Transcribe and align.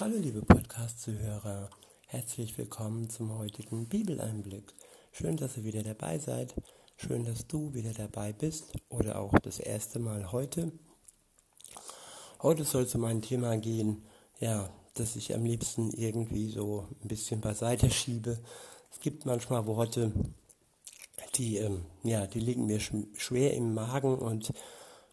Hallo 0.00 0.16
liebe 0.18 0.42
Podcast-Zuhörer, 0.42 1.70
herzlich 2.08 2.58
willkommen 2.58 3.08
zum 3.10 3.38
heutigen 3.38 3.86
Bibeleinblick. 3.86 4.74
Schön, 5.12 5.36
dass 5.36 5.56
ihr 5.56 5.62
wieder 5.62 5.84
dabei 5.84 6.18
seid. 6.18 6.52
Schön, 6.96 7.24
dass 7.24 7.46
du 7.46 7.74
wieder 7.74 7.92
dabei 7.92 8.32
bist 8.32 8.72
oder 8.88 9.20
auch 9.20 9.38
das 9.38 9.60
erste 9.60 10.00
Mal 10.00 10.32
heute. 10.32 10.72
Heute 12.42 12.64
soll 12.64 12.82
es 12.82 12.94
um 12.96 13.04
ein 13.04 13.22
Thema 13.22 13.56
gehen, 13.56 14.02
ja, 14.40 14.68
das 14.94 15.14
ich 15.14 15.32
am 15.32 15.44
liebsten 15.44 15.92
irgendwie 15.92 16.50
so 16.50 16.88
ein 17.00 17.06
bisschen 17.06 17.40
beiseite 17.40 17.88
schiebe. 17.88 18.40
Es 18.90 18.98
gibt 18.98 19.26
manchmal 19.26 19.64
Worte, 19.68 20.10
die, 21.36 21.58
ähm, 21.58 21.86
ja, 22.02 22.26
die 22.26 22.40
liegen 22.40 22.66
mir 22.66 22.80
schwer 22.80 23.54
im 23.54 23.74
Magen 23.74 24.18
und 24.18 24.52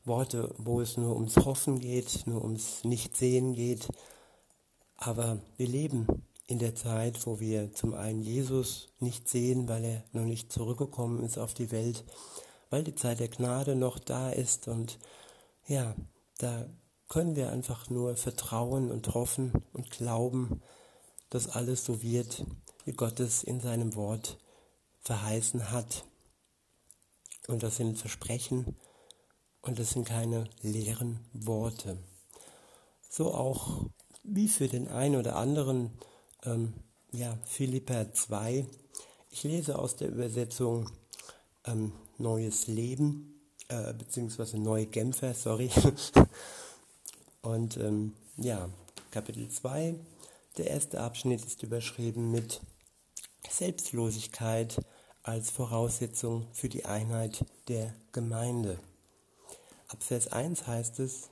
Worte, 0.05 0.55
wo 0.57 0.81
es 0.81 0.97
nur 0.97 1.13
ums 1.13 1.37
Hoffen 1.37 1.79
geht, 1.79 2.25
nur 2.25 2.43
ums 2.43 2.83
Nichtsehen 2.83 3.53
geht, 3.53 3.87
aber 5.01 5.39
wir 5.57 5.67
leben 5.67 6.05
in 6.45 6.59
der 6.59 6.75
Zeit, 6.75 7.25
wo 7.25 7.39
wir 7.39 7.73
zum 7.73 7.95
einen 7.95 8.21
Jesus 8.21 8.89
nicht 8.99 9.27
sehen, 9.27 9.67
weil 9.67 9.83
er 9.83 10.03
noch 10.13 10.25
nicht 10.25 10.51
zurückgekommen 10.51 11.23
ist 11.23 11.39
auf 11.39 11.55
die 11.55 11.71
Welt, 11.71 12.05
weil 12.69 12.83
die 12.83 12.93
Zeit 12.93 13.19
der 13.19 13.27
Gnade 13.27 13.75
noch 13.75 13.97
da 13.97 14.29
ist 14.29 14.67
und 14.67 14.99
ja, 15.67 15.95
da 16.37 16.69
können 17.07 17.35
wir 17.35 17.51
einfach 17.51 17.89
nur 17.89 18.15
vertrauen 18.15 18.91
und 18.91 19.13
hoffen 19.13 19.51
und 19.73 19.89
glauben, 19.89 20.61
dass 21.29 21.49
alles 21.49 21.83
so 21.83 22.03
wird, 22.03 22.45
wie 22.85 22.93
Gott 22.93 23.19
es 23.19 23.43
in 23.43 23.59
seinem 23.59 23.95
Wort 23.95 24.37
verheißen 24.99 25.71
hat. 25.71 26.05
Und 27.47 27.63
das 27.63 27.77
sind 27.77 27.97
Versprechen 27.97 28.75
und 29.61 29.79
das 29.79 29.91
sind 29.91 30.05
keine 30.05 30.45
leeren 30.61 31.19
Worte. 31.33 31.97
So 33.09 33.33
auch 33.33 33.85
wie 34.23 34.47
für 34.47 34.67
den 34.67 34.87
einen 34.87 35.15
oder 35.15 35.35
anderen, 35.35 35.91
ähm, 36.43 36.73
ja, 37.11 37.37
Philippa 37.45 38.13
2. 38.13 38.65
Ich 39.29 39.43
lese 39.43 39.77
aus 39.77 39.95
der 39.95 40.09
Übersetzung 40.09 40.89
ähm, 41.65 41.93
Neues 42.17 42.67
Leben, 42.67 43.41
äh, 43.67 43.93
beziehungsweise 43.93 44.57
Neue 44.57 44.85
Genfer, 44.85 45.33
sorry. 45.33 45.69
Und 47.41 47.77
ähm, 47.77 48.13
ja, 48.37 48.69
Kapitel 49.09 49.49
2, 49.49 49.95
der 50.57 50.67
erste 50.67 51.01
Abschnitt 51.01 51.43
ist 51.43 51.63
überschrieben 51.63 52.31
mit 52.31 52.61
Selbstlosigkeit 53.49 54.79
als 55.23 55.49
Voraussetzung 55.49 56.47
für 56.53 56.69
die 56.69 56.85
Einheit 56.85 57.45
der 57.67 57.93
Gemeinde. 58.11 58.79
Ab 59.87 60.03
Vers 60.03 60.31
1 60.31 60.67
heißt 60.67 60.99
es, 60.99 61.29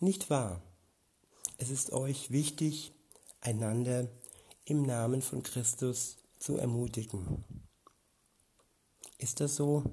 nicht 0.00 0.30
wahr? 0.30 0.60
Es 1.62 1.70
ist 1.70 1.92
euch 1.92 2.32
wichtig, 2.32 2.90
einander 3.40 4.08
im 4.64 4.82
Namen 4.82 5.22
von 5.22 5.44
Christus 5.44 6.16
zu 6.40 6.56
ermutigen. 6.56 7.44
Ist 9.18 9.38
das 9.38 9.54
so, 9.54 9.84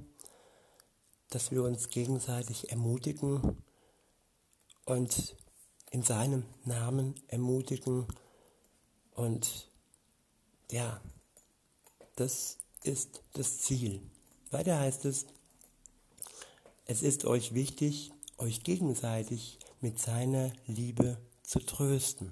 dass 1.30 1.52
wir 1.52 1.62
uns 1.62 1.90
gegenseitig 1.90 2.72
ermutigen 2.72 3.62
und 4.86 5.36
in 5.92 6.02
seinem 6.02 6.44
Namen 6.66 7.14
ermutigen? 7.28 8.08
Und 9.14 9.70
ja, 10.72 11.00
das 12.16 12.58
ist 12.81 13.22
das 13.34 13.59
Ziel. 13.59 14.02
Weiter 14.50 14.80
heißt 14.80 15.06
es, 15.06 15.28
es 16.88 17.03
ist 17.03 17.25
euch 17.25 17.53
wichtig, 17.53 18.12
euch 18.40 18.64
gegenseitig 18.64 19.59
mit 19.81 20.00
seiner 20.00 20.52
Liebe 20.66 21.20
zu 21.50 21.58
trösten, 21.58 22.31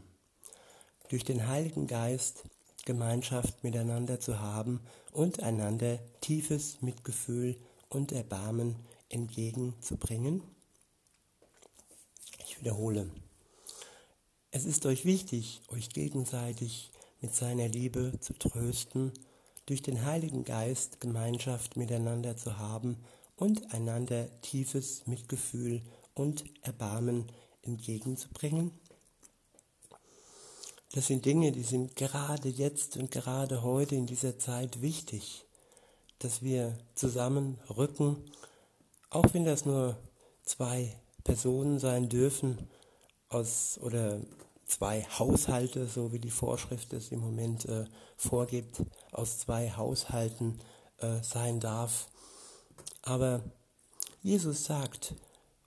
durch 1.09 1.23
den 1.23 1.47
Heiligen 1.47 1.87
Geist 1.87 2.43
Gemeinschaft 2.85 3.63
miteinander 3.63 4.19
zu 4.19 4.39
haben 4.39 4.79
und 5.11 5.41
einander 5.41 5.97
tiefes 6.21 6.83
Mitgefühl 6.83 7.57
und 7.89 8.11
Erbarmen 8.11 8.75
entgegenzubringen? 9.09 10.43
Ich 12.45 12.59
wiederhole. 12.59 13.09
Es 14.51 14.65
ist 14.65 14.85
euch 14.85 15.03
wichtig, 15.03 15.63
euch 15.69 15.89
gegenseitig 15.89 16.91
mit 17.19 17.33
seiner 17.33 17.67
Liebe 17.67 18.19
zu 18.19 18.33
trösten, 18.33 19.13
durch 19.65 19.81
den 19.81 20.05
Heiligen 20.05 20.43
Geist 20.43 21.01
Gemeinschaft 21.01 21.75
miteinander 21.75 22.37
zu 22.37 22.59
haben 22.59 22.97
und 23.35 23.73
einander 23.73 24.29
tiefes 24.41 25.07
Mitgefühl 25.07 25.81
und 26.13 26.43
Erbarmen 26.61 27.25
entgegenzubringen? 27.63 28.79
Das 30.93 31.07
sind 31.07 31.25
Dinge, 31.25 31.51
die 31.51 31.63
sind 31.63 31.95
gerade 31.95 32.47
jetzt 32.47 32.95
und 32.97 33.11
gerade 33.11 33.61
heute 33.61 33.95
in 33.95 34.05
dieser 34.05 34.39
Zeit 34.39 34.81
wichtig, 34.81 35.45
dass 36.19 36.41
wir 36.41 36.77
zusammenrücken, 36.95 38.17
auch 39.09 39.33
wenn 39.33 39.45
das 39.45 39.65
nur 39.65 39.97
zwei 40.43 40.95
Personen 41.23 41.79
sein 41.79 42.09
dürfen 42.09 42.69
aus 43.29 43.77
oder 43.81 44.21
zwei 44.65 45.03
Haushalte, 45.03 45.87
so 45.87 46.13
wie 46.13 46.19
die 46.19 46.31
Vorschrift 46.31 46.93
es 46.93 47.11
im 47.11 47.19
Moment 47.19 47.65
äh, 47.65 47.85
vorgibt, 48.15 48.81
aus 49.11 49.39
zwei 49.39 49.71
Haushalten 49.71 50.59
äh, 50.99 51.21
sein 51.21 51.59
darf. 51.59 52.07
Aber 53.01 53.43
Jesus 54.21 54.63
sagt, 54.65 55.15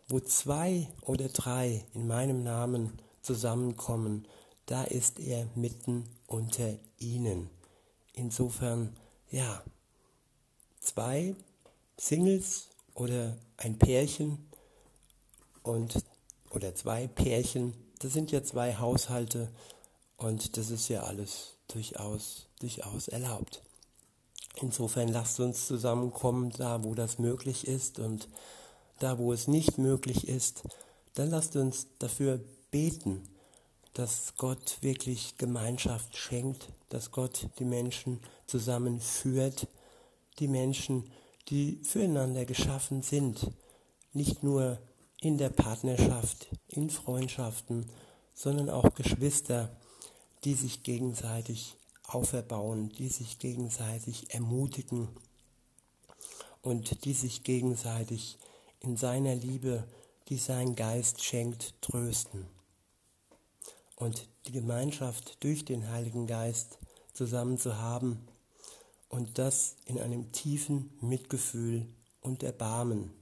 wo 0.08 0.18
zwei 0.20 0.88
oder 1.02 1.28
drei 1.28 1.84
in 1.94 2.06
meinem 2.06 2.42
Namen 2.42 3.00
zusammenkommen, 3.22 4.26
da 4.66 4.84
ist 4.84 5.18
er 5.18 5.46
mitten 5.54 6.04
unter 6.26 6.76
ihnen. 6.98 7.50
Insofern, 8.12 8.96
ja, 9.30 9.62
zwei 10.80 11.34
Singles 11.96 12.68
oder 12.94 13.36
ein 13.56 13.78
Pärchen 13.78 14.38
und 15.62 16.04
oder 16.50 16.74
zwei 16.74 17.06
Pärchen, 17.06 17.74
das 18.00 18.12
sind 18.12 18.32
ja 18.32 18.42
zwei 18.42 18.76
Haushalte 18.76 19.50
und 20.16 20.56
das 20.56 20.70
ist 20.70 20.88
ja 20.88 21.02
alles 21.04 21.56
durchaus, 21.68 22.48
durchaus 22.60 23.08
erlaubt. 23.08 23.62
Insofern 24.56 25.08
lasst 25.08 25.38
uns 25.40 25.66
zusammenkommen, 25.66 26.50
da 26.50 26.82
wo 26.84 26.94
das 26.94 27.18
möglich 27.18 27.66
ist 27.66 27.98
und 27.98 28.28
da 28.98 29.18
wo 29.18 29.32
es 29.32 29.48
nicht 29.48 29.78
möglich 29.78 30.28
ist, 30.28 30.64
dann 31.14 31.30
lasst 31.30 31.56
uns 31.56 31.86
dafür 31.98 32.40
beten, 32.70 33.28
dass 33.94 34.34
Gott 34.36 34.78
wirklich 34.82 35.36
Gemeinschaft 35.36 36.16
schenkt, 36.16 36.68
dass 36.88 37.10
Gott 37.10 37.48
die 37.58 37.64
Menschen 37.64 38.20
zusammenführt, 38.46 39.66
die 40.38 40.48
Menschen, 40.48 41.10
die 41.48 41.80
füreinander 41.82 42.44
geschaffen 42.44 43.02
sind, 43.02 43.50
nicht 44.12 44.42
nur 44.42 44.78
in 45.20 45.38
der 45.38 45.50
Partnerschaft, 45.50 46.48
in 46.68 46.90
Freundschaften, 46.90 47.90
sondern 48.34 48.70
auch 48.70 48.94
Geschwister, 48.94 49.76
die 50.44 50.54
sich 50.54 50.82
gegenseitig 50.82 51.76
auferbauen, 52.04 52.88
die 52.90 53.08
sich 53.08 53.38
gegenseitig 53.38 54.32
ermutigen 54.32 55.08
und 56.62 57.04
die 57.04 57.12
sich 57.12 57.42
gegenseitig 57.42 58.38
in 58.80 58.96
seiner 58.96 59.34
Liebe, 59.34 59.84
die 60.28 60.38
sein 60.38 60.74
Geist 60.74 61.22
schenkt, 61.22 61.74
trösten 61.82 62.46
und 64.00 64.26
die 64.46 64.52
Gemeinschaft 64.52 65.44
durch 65.44 65.64
den 65.64 65.90
Heiligen 65.90 66.26
Geist 66.26 66.78
zusammen 67.12 67.58
zu 67.58 67.78
haben 67.78 68.26
und 69.08 69.38
das 69.38 69.76
in 69.84 70.00
einem 70.00 70.32
tiefen 70.32 70.90
Mitgefühl 71.00 71.86
und 72.22 72.42
Erbarmen 72.42 73.12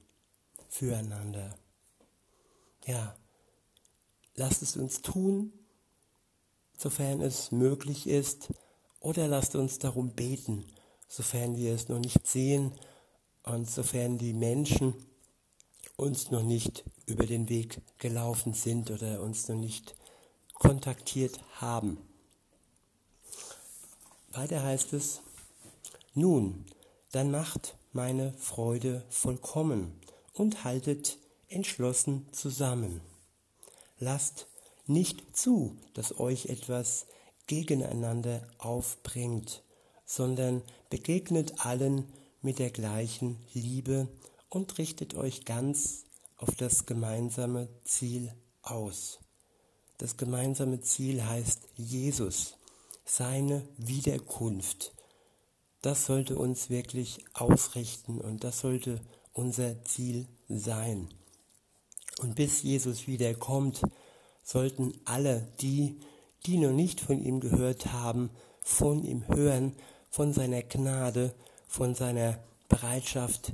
füreinander. 0.68 1.58
Ja, 2.86 3.16
lasst 4.36 4.62
es 4.62 4.76
uns 4.76 5.02
tun, 5.02 5.52
sofern 6.76 7.20
es 7.20 7.50
möglich 7.50 8.06
ist, 8.06 8.48
oder 9.00 9.28
lasst 9.28 9.56
uns 9.56 9.78
darum 9.78 10.10
beten, 10.10 10.64
sofern 11.08 11.56
wir 11.56 11.74
es 11.74 11.88
noch 11.88 11.98
nicht 11.98 12.26
sehen 12.26 12.72
und 13.42 13.68
sofern 13.68 14.18
die 14.18 14.32
Menschen 14.32 14.94
uns 15.96 16.30
noch 16.30 16.42
nicht 16.42 16.84
über 17.06 17.26
den 17.26 17.48
Weg 17.48 17.80
gelaufen 17.98 18.54
sind 18.54 18.90
oder 18.90 19.22
uns 19.22 19.48
noch 19.48 19.56
nicht 19.56 19.96
kontaktiert 20.58 21.40
haben. 21.60 21.98
Weiter 24.32 24.62
heißt 24.62 24.92
es, 24.92 25.22
nun, 26.14 26.66
dann 27.12 27.30
macht 27.30 27.76
meine 27.92 28.32
Freude 28.34 29.04
vollkommen 29.08 29.98
und 30.32 30.64
haltet 30.64 31.18
entschlossen 31.48 32.26
zusammen. 32.32 33.00
Lasst 33.98 34.46
nicht 34.86 35.36
zu, 35.36 35.76
dass 35.94 36.18
euch 36.18 36.46
etwas 36.46 37.06
gegeneinander 37.46 38.46
aufbringt, 38.58 39.62
sondern 40.04 40.62
begegnet 40.90 41.64
allen 41.64 42.12
mit 42.40 42.58
der 42.58 42.70
gleichen 42.70 43.38
Liebe 43.52 44.08
und 44.48 44.78
richtet 44.78 45.14
euch 45.14 45.44
ganz 45.44 46.04
auf 46.36 46.54
das 46.54 46.86
gemeinsame 46.86 47.68
Ziel 47.84 48.32
aus. 48.62 49.18
Das 49.98 50.16
gemeinsame 50.16 50.80
Ziel 50.80 51.24
heißt 51.24 51.60
Jesus, 51.76 52.54
seine 53.04 53.66
Wiederkunft. 53.76 54.92
Das 55.82 56.06
sollte 56.06 56.38
uns 56.38 56.70
wirklich 56.70 57.24
ausrichten 57.34 58.20
und 58.20 58.44
das 58.44 58.60
sollte 58.60 59.00
unser 59.32 59.84
Ziel 59.84 60.26
sein. 60.48 61.08
Und 62.20 62.36
bis 62.36 62.62
Jesus 62.62 63.06
wiederkommt, 63.06 63.82
sollten 64.44 64.94
alle 65.04 65.52
die, 65.60 66.00
die 66.46 66.58
noch 66.58 66.72
nicht 66.72 67.00
von 67.00 67.20
ihm 67.22 67.40
gehört 67.40 67.92
haben, 67.92 68.30
von 68.60 69.04
ihm 69.04 69.26
hören, 69.28 69.74
von 70.10 70.32
seiner 70.32 70.62
Gnade, 70.62 71.34
von 71.66 71.94
seiner 71.94 72.38
Bereitschaft, 72.68 73.52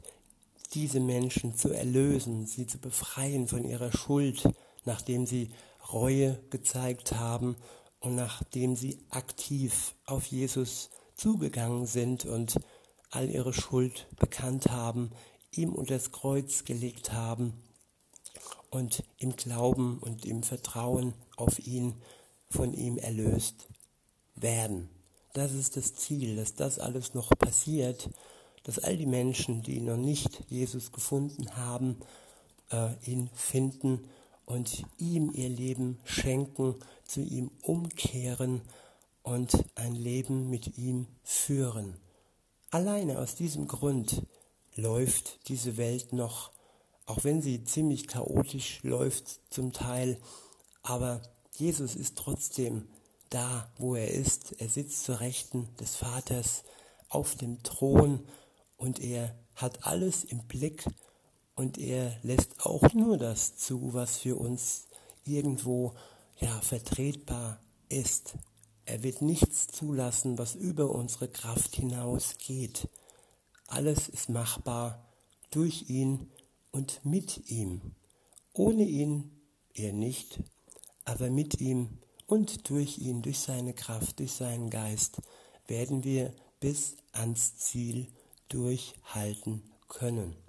diese 0.74 1.00
Menschen 1.00 1.56
zu 1.56 1.70
erlösen, 1.70 2.46
sie 2.46 2.66
zu 2.66 2.78
befreien 2.78 3.48
von 3.48 3.64
ihrer 3.64 3.92
Schuld, 3.92 4.48
nachdem 4.84 5.26
sie 5.26 5.50
Reue 5.92 6.40
gezeigt 6.50 7.12
haben 7.12 7.56
und 8.00 8.14
nachdem 8.14 8.76
sie 8.76 8.98
aktiv 9.10 9.94
auf 10.06 10.26
Jesus 10.26 10.90
zugegangen 11.14 11.86
sind 11.86 12.24
und 12.24 12.56
all 13.10 13.30
ihre 13.30 13.52
Schuld 13.52 14.06
bekannt 14.18 14.70
haben, 14.70 15.10
ihm 15.52 15.72
unter 15.72 15.94
das 15.94 16.10
Kreuz 16.10 16.64
gelegt 16.64 17.12
haben 17.12 17.54
und 18.70 19.04
im 19.18 19.36
Glauben 19.36 19.98
und 19.98 20.24
im 20.24 20.42
Vertrauen 20.42 21.14
auf 21.36 21.58
ihn 21.60 21.94
von 22.50 22.74
ihm 22.74 22.98
erlöst 22.98 23.68
werden. 24.34 24.88
Das 25.32 25.52
ist 25.52 25.76
das 25.76 25.94
Ziel, 25.94 26.36
dass 26.36 26.54
das 26.54 26.78
alles 26.78 27.14
noch 27.14 27.30
passiert, 27.30 28.10
dass 28.64 28.78
all 28.78 28.96
die 28.96 29.06
Menschen, 29.06 29.62
die 29.62 29.80
noch 29.80 29.96
nicht 29.96 30.44
Jesus 30.48 30.92
gefunden 30.92 31.56
haben, 31.56 31.98
äh, 32.70 32.94
ihn 33.04 33.30
finden 33.34 34.08
und 34.46 34.84
ihm 34.98 35.30
ihr 35.32 35.48
Leben 35.48 35.98
schenken, 36.04 36.76
zu 37.04 37.20
ihm 37.20 37.50
umkehren 37.62 38.62
und 39.22 39.64
ein 39.74 39.94
Leben 39.94 40.50
mit 40.50 40.78
ihm 40.78 41.06
führen. 41.22 41.96
Alleine 42.70 43.18
aus 43.18 43.34
diesem 43.34 43.68
Grund 43.68 44.26
läuft 44.74 45.48
diese 45.48 45.76
Welt 45.76 46.12
noch 46.12 46.54
auch 47.06 47.22
wenn 47.24 47.42
sie 47.42 47.64
ziemlich 47.64 48.08
chaotisch 48.08 48.82
läuft 48.82 49.40
zum 49.52 49.72
Teil, 49.72 50.18
aber 50.82 51.22
Jesus 51.52 51.96
ist 51.96 52.16
trotzdem 52.16 52.88
da, 53.30 53.70
wo 53.78 53.94
er 53.94 54.10
ist. 54.10 54.52
Er 54.58 54.68
sitzt 54.68 55.04
zur 55.04 55.20
Rechten 55.20 55.68
des 55.76 55.96
Vaters 55.96 56.64
auf 57.08 57.34
dem 57.34 57.62
Thron 57.62 58.26
und 58.76 59.00
er 59.00 59.38
hat 59.54 59.86
alles 59.86 60.24
im 60.24 60.46
Blick 60.46 60.84
und 61.54 61.78
er 61.78 62.18
lässt 62.22 62.64
auch 62.64 62.92
nur 62.94 63.16
das 63.16 63.56
zu, 63.56 63.94
was 63.94 64.18
für 64.18 64.36
uns 64.36 64.86
irgendwo 65.24 65.94
ja 66.40 66.60
vertretbar 66.60 67.60
ist. 67.88 68.34
Er 68.86 69.02
wird 69.02 69.22
nichts 69.22 69.68
zulassen, 69.68 70.36
was 70.36 70.54
über 70.54 70.90
unsere 70.90 71.28
Kraft 71.28 71.76
hinausgeht. 71.76 72.88
Alles 73.66 74.08
ist 74.08 74.28
machbar 74.28 75.08
durch 75.50 75.88
ihn 75.88 76.30
und 76.70 77.04
mit 77.04 77.50
ihm. 77.50 77.94
Ohne 78.52 78.84
ihn 78.84 79.30
er 79.72 79.92
nicht, 79.92 80.42
aber 81.04 81.30
mit 81.30 81.60
ihm 81.60 81.98
und 82.26 82.68
durch 82.68 82.98
ihn, 82.98 83.22
durch 83.22 83.38
seine 83.38 83.74
Kraft, 83.74 84.18
durch 84.18 84.32
seinen 84.32 84.70
Geist 84.70 85.22
werden 85.66 86.04
wir 86.04 86.34
bis 86.60 86.96
ans 87.12 87.56
Ziel 87.56 88.08
durchhalten 88.48 89.62
können. 89.88 90.43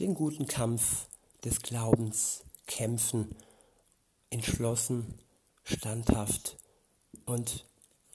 Den 0.00 0.14
guten 0.14 0.48
Kampf 0.48 1.06
des 1.44 1.62
Glaubens 1.62 2.42
kämpfen, 2.66 3.36
entschlossen, 4.28 5.20
standhaft 5.62 6.56
und 7.26 7.64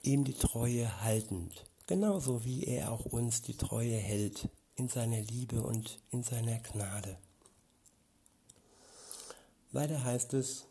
ihm 0.02 0.24
die 0.24 0.34
Treue 0.34 1.00
haltend, 1.00 1.64
genauso 1.86 2.44
wie 2.44 2.64
er 2.64 2.92
auch 2.92 3.06
uns 3.06 3.40
die 3.40 3.56
Treue 3.56 3.96
hält 3.96 4.50
in 4.76 4.88
seiner 4.88 5.22
Liebe 5.22 5.62
und 5.62 6.00
in 6.10 6.22
seiner 6.22 6.58
Gnade. 6.58 7.16
Weiter 9.72 10.04
heißt 10.04 10.34
es, 10.34 10.66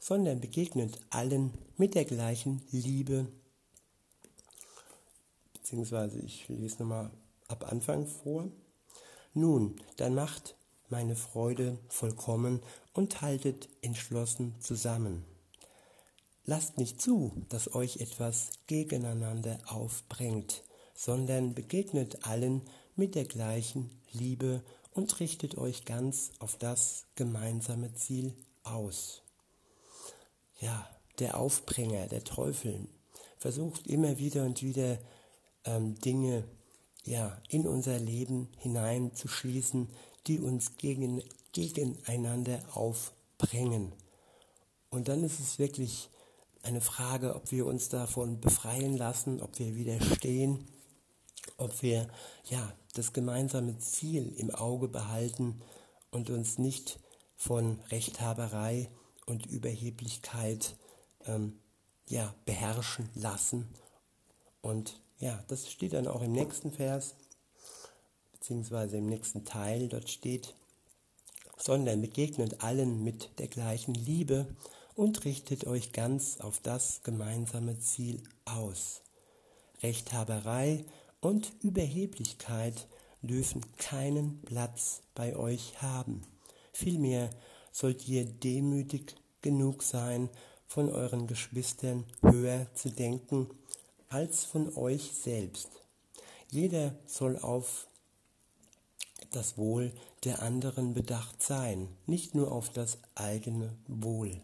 sondern 0.00 0.40
begegnet 0.40 0.98
allen 1.10 1.56
mit 1.76 1.94
der 1.94 2.04
gleichen 2.04 2.62
Liebe, 2.72 3.28
beziehungsweise 5.52 6.18
ich 6.18 6.48
lese 6.48 6.78
nochmal 6.80 7.12
ab 7.46 7.70
Anfang 7.70 8.08
vor. 8.08 8.50
Nun, 9.34 9.76
dann 9.96 10.14
macht 10.14 10.56
meine 10.88 11.16
Freude 11.16 11.78
vollkommen 11.88 12.60
und 12.92 13.20
haltet 13.20 13.68
entschlossen 13.82 14.54
zusammen. 14.60 15.24
Lasst 16.46 16.78
nicht 16.78 17.00
zu, 17.00 17.32
dass 17.48 17.74
euch 17.74 17.96
etwas 17.96 18.50
gegeneinander 18.66 19.58
aufbringt, 19.66 20.62
sondern 20.94 21.54
begegnet 21.54 22.26
allen 22.26 22.62
mit 22.96 23.14
der 23.14 23.24
gleichen 23.24 23.90
Liebe 24.12 24.62
und 24.92 25.18
richtet 25.20 25.58
euch 25.58 25.84
ganz 25.84 26.30
auf 26.38 26.56
das 26.56 27.06
gemeinsame 27.16 27.92
Ziel 27.94 28.34
aus. 28.62 29.22
Ja, 30.60 30.88
der 31.18 31.38
Aufbringer, 31.38 32.06
der 32.06 32.22
Teufel, 32.22 32.86
versucht 33.38 33.86
immer 33.88 34.18
wieder 34.18 34.44
und 34.44 34.62
wieder 34.62 34.98
ähm, 35.64 35.98
Dinge 36.00 36.44
ja, 37.04 37.40
in 37.48 37.66
unser 37.66 37.98
Leben 37.98 38.48
hineinzuschließen, 38.58 39.88
die 40.26 40.40
uns 40.40 40.76
gegen, 40.76 41.22
gegeneinander 41.52 42.62
aufbringen. 42.72 43.92
Und 44.90 45.08
dann 45.08 45.22
ist 45.22 45.40
es 45.40 45.58
wirklich 45.58 46.08
eine 46.62 46.80
Frage, 46.80 47.34
ob 47.34 47.50
wir 47.50 47.66
uns 47.66 47.88
davon 47.88 48.40
befreien 48.40 48.96
lassen, 48.96 49.42
ob 49.42 49.58
wir 49.58 49.74
widerstehen 49.74 50.66
ob 51.56 51.82
wir 51.82 52.08
ja 52.44 52.72
das 52.94 53.12
gemeinsame 53.12 53.78
Ziel 53.78 54.32
im 54.36 54.50
Auge 54.50 54.88
behalten 54.88 55.60
und 56.10 56.30
uns 56.30 56.58
nicht 56.58 57.00
von 57.36 57.80
Rechthaberei 57.90 58.90
und 59.26 59.46
Überheblichkeit 59.46 60.76
ähm, 61.26 61.58
ja, 62.08 62.34
beherrschen 62.44 63.08
lassen. 63.14 63.68
Und 64.60 65.00
ja, 65.24 65.42
das 65.48 65.70
steht 65.70 65.94
dann 65.94 66.06
auch 66.06 66.20
im 66.20 66.32
nächsten 66.32 66.70
Vers, 66.70 67.14
beziehungsweise 68.32 68.98
im 68.98 69.06
nächsten 69.06 69.46
Teil, 69.46 69.88
dort 69.88 70.10
steht, 70.10 70.54
sondern 71.56 72.02
begegnet 72.02 72.62
allen 72.62 73.02
mit 73.02 73.30
der 73.38 73.48
gleichen 73.48 73.94
Liebe 73.94 74.46
und 74.94 75.24
richtet 75.24 75.66
euch 75.66 75.92
ganz 75.92 76.40
auf 76.40 76.60
das 76.60 77.00
gemeinsame 77.04 77.78
Ziel 77.78 78.22
aus. 78.44 79.00
Rechthaberei 79.82 80.84
und 81.22 81.52
Überheblichkeit 81.62 82.86
dürfen 83.22 83.62
keinen 83.78 84.42
Platz 84.42 85.00
bei 85.14 85.36
euch 85.36 85.80
haben. 85.80 86.20
Vielmehr 86.74 87.30
sollt 87.72 88.06
ihr 88.06 88.26
demütig 88.26 89.16
genug 89.40 89.82
sein, 89.82 90.28
von 90.66 90.90
euren 90.90 91.26
Geschwistern 91.26 92.04
höher 92.20 92.66
zu 92.74 92.90
denken 92.90 93.48
als 94.08 94.44
von 94.44 94.74
euch 94.76 95.12
selbst. 95.12 95.68
Jeder 96.50 96.94
soll 97.06 97.38
auf 97.38 97.88
das 99.30 99.58
Wohl 99.58 99.92
der 100.24 100.42
anderen 100.42 100.94
bedacht 100.94 101.42
sein, 101.42 101.88
nicht 102.06 102.34
nur 102.34 102.52
auf 102.52 102.70
das 102.70 102.98
eigene 103.14 103.76
Wohl. 103.88 104.40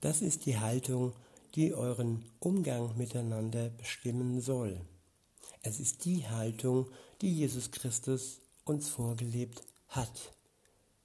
Das 0.00 0.22
ist 0.22 0.46
die 0.46 0.58
Haltung, 0.58 1.12
die 1.54 1.74
euren 1.74 2.24
Umgang 2.40 2.96
miteinander 2.96 3.70
bestimmen 3.70 4.40
soll. 4.40 4.80
Es 5.62 5.80
ist 5.80 6.04
die 6.04 6.28
Haltung, 6.28 6.86
die 7.20 7.32
Jesus 7.32 7.70
Christus 7.70 8.40
uns 8.64 8.88
vorgelebt 8.88 9.62
hat. 9.88 10.32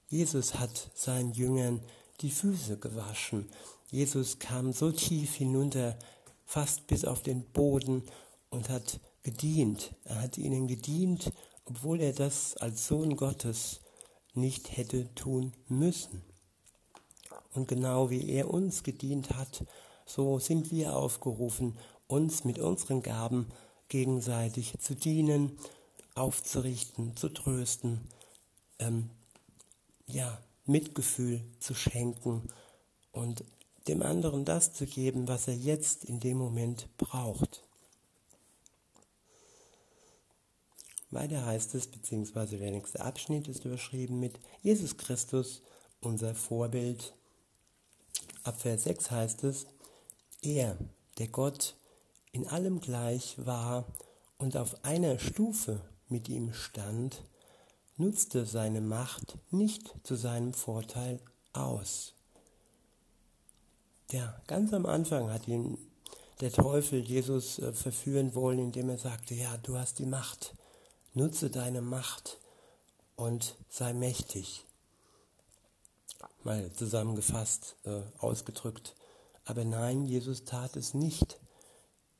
Jesus 0.08 0.54
hat 0.54 0.90
seinen 0.94 1.32
Jüngern 1.32 1.80
die 2.20 2.30
Füße 2.30 2.78
gewaschen. 2.78 3.48
Jesus 3.90 4.38
kam 4.38 4.72
so 4.72 4.92
tief 4.92 5.34
hinunter, 5.34 5.98
fast 6.44 6.86
bis 6.86 7.04
auf 7.04 7.22
den 7.22 7.44
Boden 7.44 8.02
und 8.50 8.68
hat 8.68 9.00
gedient. 9.22 9.94
Er 10.04 10.22
hat 10.22 10.38
ihnen 10.38 10.68
gedient, 10.68 11.32
obwohl 11.64 12.00
er 12.00 12.12
das 12.12 12.56
als 12.56 12.86
Sohn 12.86 13.16
Gottes 13.16 13.80
nicht 14.34 14.76
hätte 14.76 15.12
tun 15.14 15.52
müssen. 15.68 16.22
Und 17.52 17.68
genau 17.68 18.10
wie 18.10 18.28
er 18.30 18.50
uns 18.50 18.82
gedient 18.82 19.30
hat, 19.30 19.64
so 20.06 20.38
sind 20.38 20.70
wir 20.70 20.96
aufgerufen, 20.96 21.78
uns 22.06 22.44
mit 22.44 22.58
unseren 22.58 23.02
Gaben 23.02 23.48
gegenseitig 23.88 24.74
zu 24.80 24.94
dienen, 24.94 25.58
aufzurichten, 26.14 27.16
zu 27.16 27.28
trösten, 27.28 28.08
ähm, 28.78 29.10
ja, 30.06 30.38
Mitgefühl 30.66 31.40
zu 31.60 31.74
schenken 31.74 32.48
und 33.12 33.44
dem 33.88 34.02
anderen 34.02 34.44
das 34.44 34.72
zu 34.72 34.86
geben, 34.86 35.28
was 35.28 35.48
er 35.48 35.54
jetzt 35.54 36.04
in 36.04 36.20
dem 36.20 36.38
Moment 36.38 36.88
braucht. 36.96 37.62
Weiter 41.10 41.46
heißt 41.46 41.74
es, 41.76 41.86
beziehungsweise 41.86 42.58
der 42.58 42.70
nächste 42.70 43.00
Abschnitt 43.00 43.46
ist 43.46 43.64
überschrieben 43.64 44.18
mit 44.18 44.40
Jesus 44.62 44.96
Christus, 44.96 45.62
unser 46.00 46.34
Vorbild. 46.34 47.14
Ab 48.42 48.60
Vers 48.60 48.84
6 48.84 49.10
heißt 49.10 49.44
es, 49.44 49.66
er, 50.42 50.76
der 51.18 51.28
Gott 51.28 51.76
in 52.32 52.48
allem 52.48 52.80
gleich 52.80 53.36
war 53.38 53.86
und 54.38 54.56
auf 54.56 54.84
einer 54.84 55.18
Stufe 55.18 55.80
mit 56.08 56.28
ihm 56.28 56.52
stand, 56.52 57.22
nutzte 57.96 58.44
seine 58.44 58.80
Macht 58.80 59.38
nicht 59.50 59.94
zu 60.02 60.16
seinem 60.16 60.52
Vorteil 60.52 61.20
aus. 61.52 62.13
Ja, 64.12 64.40
ganz 64.46 64.72
am 64.72 64.86
Anfang 64.86 65.30
hat 65.30 65.48
ihn 65.48 65.78
der 66.40 66.52
Teufel 66.52 67.00
Jesus 67.00 67.58
äh, 67.58 67.72
verführen 67.72 68.34
wollen, 68.34 68.58
indem 68.58 68.90
er 68.90 68.98
sagte, 68.98 69.34
ja, 69.34 69.56
du 69.58 69.78
hast 69.78 69.98
die 69.98 70.06
Macht, 70.06 70.54
nutze 71.14 71.50
deine 71.50 71.80
Macht 71.80 72.38
und 73.16 73.56
sei 73.70 73.92
mächtig. 73.92 74.64
Mal 76.42 76.70
zusammengefasst, 76.72 77.76
äh, 77.84 78.02
ausgedrückt. 78.18 78.94
Aber 79.44 79.64
nein, 79.64 80.04
Jesus 80.04 80.44
tat 80.44 80.76
es 80.76 80.94
nicht. 80.94 81.38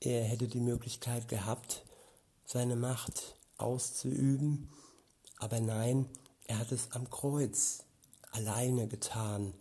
Er 0.01 0.25
hätte 0.25 0.49
die 0.49 0.61
Möglichkeit 0.61 1.29
gehabt, 1.29 1.85
seine 2.45 2.77
Macht 2.77 3.37
auszuüben, 3.57 4.69
aber 5.39 5.61
nein, 5.61 6.09
er 6.47 6.59
hat 6.59 6.73
es 6.73 6.93
am 6.93 7.09
Kreuz 7.09 7.85
alleine 8.33 8.87
getan. 8.89 9.55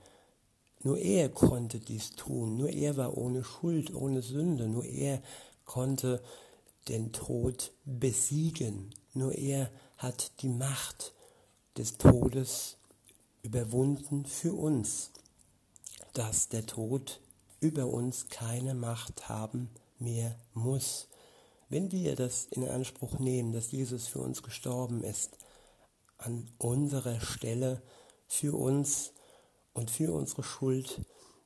Nur 0.83 0.97
er 0.97 1.29
konnte 1.29 1.79
dies 1.79 2.11
tun, 2.11 2.57
nur 2.57 2.69
er 2.69 2.97
war 2.97 3.17
ohne 3.17 3.43
Schuld, 3.43 3.95
ohne 3.95 4.21
Sünde, 4.21 4.67
nur 4.67 4.85
er 4.85 5.21
konnte 5.65 6.21
den 6.89 7.13
Tod 7.13 7.71
besiegen, 7.85 8.93
nur 9.13 9.33
er 9.33 9.71
hat 9.97 10.41
die 10.41 10.49
Macht 10.49 11.13
des 11.77 11.97
Todes 11.97 12.77
überwunden 13.41 14.25
für 14.25 14.53
uns, 14.53 15.11
dass 16.13 16.49
der 16.49 16.65
Tod 16.65 17.21
über 17.61 17.87
uns 17.87 18.27
keine 18.27 18.75
Macht 18.75 19.29
haben 19.29 19.69
mehr 19.99 20.37
muss. 20.53 21.07
Wenn 21.69 21.91
wir 21.91 22.15
das 22.15 22.45
in 22.45 22.67
Anspruch 22.67 23.19
nehmen, 23.19 23.53
dass 23.53 23.71
Jesus 23.71 24.07
für 24.07 24.19
uns 24.19 24.43
gestorben 24.43 25.01
ist, 25.03 25.37
an 26.17 26.45
unserer 26.57 27.21
Stelle 27.21 27.81
für 28.27 28.53
uns 28.57 29.13
und 29.73 29.91
für 29.91 30.13
unsere 30.13 30.43
Schuld, 30.43 31.01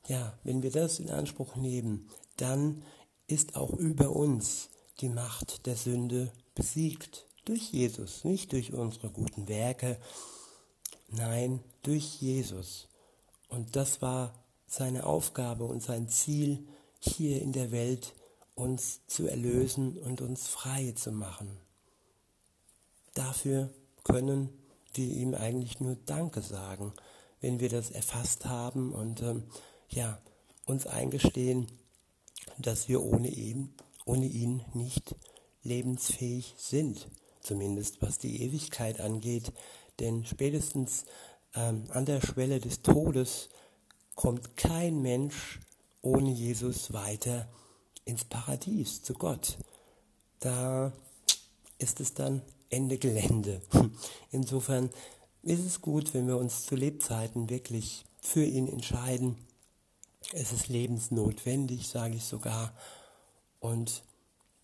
ja, 0.06 0.38
wenn 0.44 0.62
wir 0.62 0.70
das 0.70 0.98
in 0.98 1.10
Anspruch 1.10 1.56
nehmen, 1.56 2.08
dann 2.36 2.82
ist 3.26 3.56
auch 3.56 3.72
über 3.72 4.10
uns 4.10 4.70
die 5.00 5.08
Macht 5.08 5.66
der 5.66 5.76
Sünde 5.76 6.32
besiegt. 6.54 7.26
Durch 7.44 7.72
Jesus, 7.72 8.24
nicht 8.24 8.52
durch 8.52 8.72
unsere 8.72 9.10
guten 9.10 9.48
Werke, 9.48 9.98
nein, 11.08 11.60
durch 11.82 12.20
Jesus. 12.20 12.88
Und 13.48 13.76
das 13.76 14.02
war 14.02 14.34
seine 14.66 15.06
Aufgabe 15.06 15.64
und 15.64 15.82
sein 15.82 16.08
Ziel 16.08 16.66
hier 16.98 17.40
in 17.40 17.52
der 17.52 17.70
Welt, 17.70 18.14
uns 18.54 19.06
zu 19.06 19.26
erlösen 19.26 19.96
und 19.98 20.20
uns 20.20 20.48
frei 20.48 20.92
zu 20.92 21.12
machen. 21.12 21.56
Dafür 23.14 23.72
können 24.04 24.50
wir 24.94 25.06
ihm 25.06 25.34
eigentlich 25.34 25.80
nur 25.80 25.96
Danke 26.06 26.42
sagen, 26.42 26.92
wenn 27.40 27.60
wir 27.60 27.68
das 27.68 27.90
erfasst 27.90 28.46
haben 28.46 28.92
und 28.92 29.22
ähm, 29.22 29.44
ja, 29.88 30.20
uns 30.66 30.86
eingestehen, 30.86 31.66
dass 32.58 32.88
wir 32.88 33.02
ohne 33.02 33.28
ihn, 33.28 33.74
ohne 34.04 34.26
ihn 34.26 34.62
nicht 34.74 35.14
lebensfähig 35.62 36.54
sind, 36.56 37.08
zumindest 37.40 38.02
was 38.02 38.18
die 38.18 38.42
Ewigkeit 38.42 39.00
angeht. 39.00 39.52
Denn 40.00 40.24
spätestens 40.24 41.04
ähm, 41.54 41.84
an 41.90 42.04
der 42.04 42.20
Schwelle 42.20 42.60
des 42.60 42.82
Todes 42.82 43.48
kommt 44.14 44.56
kein 44.56 45.00
Mensch 45.00 45.60
ohne 46.02 46.30
Jesus 46.30 46.92
weiter 46.92 47.48
ins 48.04 48.24
Paradies, 48.24 49.02
zu 49.02 49.14
Gott. 49.14 49.58
Da 50.40 50.92
ist 51.78 52.00
es 52.00 52.14
dann 52.14 52.42
Ende 52.70 52.98
Gelände. 52.98 53.60
Insofern 54.30 54.90
ist 55.48 55.64
es 55.64 55.80
gut, 55.80 56.14
wenn 56.14 56.26
wir 56.26 56.36
uns 56.36 56.66
zu 56.66 56.76
Lebzeiten 56.76 57.48
wirklich 57.48 58.04
für 58.20 58.44
ihn 58.44 58.68
entscheiden. 58.68 59.36
Es 60.32 60.52
ist 60.52 60.68
lebensnotwendig, 60.68 61.88
sage 61.88 62.16
ich 62.16 62.24
sogar. 62.24 62.74
Und 63.58 64.02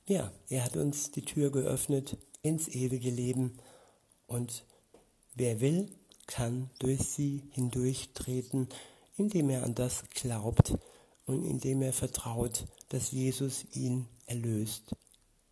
ja, 0.07 0.31
er 0.49 0.65
hat 0.65 0.77
uns 0.77 1.11
die 1.11 1.25
Tür 1.25 1.51
geöffnet 1.51 2.19
ins 2.43 2.69
ewige 2.69 3.11
Leben. 3.11 3.59
Und 4.27 4.65
wer 5.35 5.61
will, 5.61 5.89
kann 6.27 6.71
durch 6.79 7.01
sie 7.01 7.43
hindurchtreten, 7.53 8.69
indem 9.17 9.51
er 9.51 9.63
an 9.63 9.75
das 9.75 10.05
glaubt 10.11 10.75
und 11.25 11.45
indem 11.45 11.83
er 11.83 11.93
vertraut, 11.93 12.67
dass 12.91 13.11
Jesus 13.11 13.65
ihn 13.73 14.07
erlöst, 14.27 14.95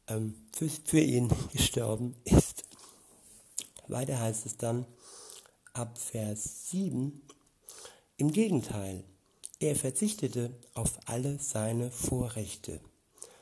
ähm, 0.09 0.35
für, 0.53 0.69
für 0.69 1.01
ihn 1.01 1.31
gestorben 1.53 2.17
ist. 2.25 2.65
Weiter 3.89 4.21
heißt 4.21 4.47
es 4.47 4.57
dann 4.57 4.87
ab 5.73 5.99
Vers 5.99 6.71
7, 6.71 7.23
im 8.19 8.33
Gegenteil, 8.33 9.05
er 9.59 9.75
verzichtete 9.75 10.55
auf 10.75 10.99
alle 11.07 11.39
seine 11.39 11.91
Vorrechte 11.91 12.81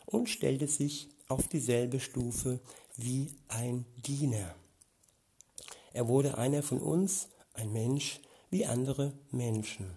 und 0.06 0.28
stellte 0.28 0.68
sich 0.68 1.08
auf 1.28 1.48
dieselbe 1.48 1.98
Stufe 1.98 2.60
wie 2.96 3.32
ein 3.48 3.84
Diener. 4.06 4.54
Er 5.92 6.08
wurde 6.08 6.38
einer 6.38 6.62
von 6.62 6.78
uns, 6.78 7.28
ein 7.54 7.72
Mensch 7.72 8.20
wie 8.50 8.64
andere 8.64 9.12
Menschen. 9.30 9.90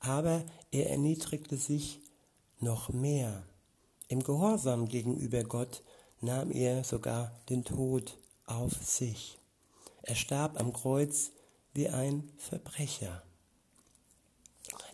Aber 0.00 0.44
er 0.70 0.90
erniedrigte 0.90 1.56
sich 1.56 2.00
noch 2.60 2.90
mehr. 2.90 3.44
Im 4.08 4.22
Gehorsam 4.22 4.88
gegenüber 4.88 5.42
Gott 5.42 5.82
nahm 6.20 6.52
er 6.52 6.84
sogar 6.84 7.32
den 7.48 7.64
Tod 7.64 8.18
auf 8.46 8.72
sich. 8.84 9.38
Er 10.06 10.16
starb 10.16 10.60
am 10.60 10.72
Kreuz 10.72 11.32
wie 11.72 11.88
ein 11.88 12.30
Verbrecher. 12.36 13.22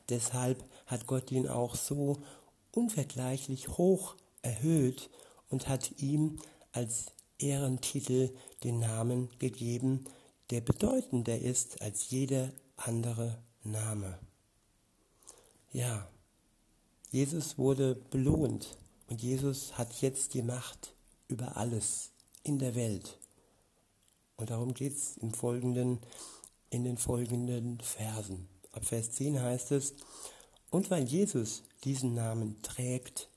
Deshalb 0.08 0.64
hat 0.86 1.06
Gott 1.06 1.32
ihn 1.32 1.48
auch 1.48 1.74
so 1.74 2.22
unvergleichlich 2.72 3.68
hoch 3.68 4.16
erhöht 4.42 5.10
und 5.48 5.68
hat 5.68 6.00
ihm 6.00 6.40
als 6.72 7.06
Ehrentitel 7.38 8.34
den 8.62 8.78
Namen 8.78 9.30
gegeben, 9.38 10.04
der 10.50 10.60
bedeutender 10.60 11.38
ist 11.38 11.82
als 11.82 12.10
jeder 12.10 12.52
andere 12.76 13.42
Name. 13.62 14.18
Ja, 15.72 16.08
Jesus 17.10 17.58
wurde 17.58 17.94
belohnt 17.94 18.76
und 19.08 19.22
Jesus 19.22 19.76
hat 19.76 20.00
jetzt 20.00 20.34
die 20.34 20.42
Macht 20.42 20.94
über 21.28 21.56
alles 21.56 22.10
in 22.44 22.58
der 22.58 22.74
Welt. 22.74 23.19
Und 24.40 24.48
darum 24.50 24.72
geht 24.72 24.96
es 24.96 25.18
im 25.18 25.34
folgenden, 25.34 26.00
in 26.70 26.84
den 26.84 26.96
folgenden 26.96 27.78
Versen. 27.80 28.48
Ab 28.72 28.86
Vers 28.86 29.12
10 29.12 29.40
heißt 29.40 29.72
es, 29.72 29.94
und 30.70 30.90
weil 30.90 31.04
Jesus 31.04 31.62
diesen 31.84 32.14
Namen 32.14 32.62
trägt, 32.62 33.28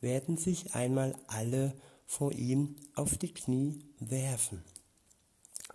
werden 0.00 0.36
sich 0.36 0.74
einmal 0.74 1.16
alle 1.26 1.74
vor 2.06 2.32
ihm 2.32 2.76
auf 2.94 3.18
die 3.18 3.34
Knie 3.34 3.80
werfen. 3.98 4.62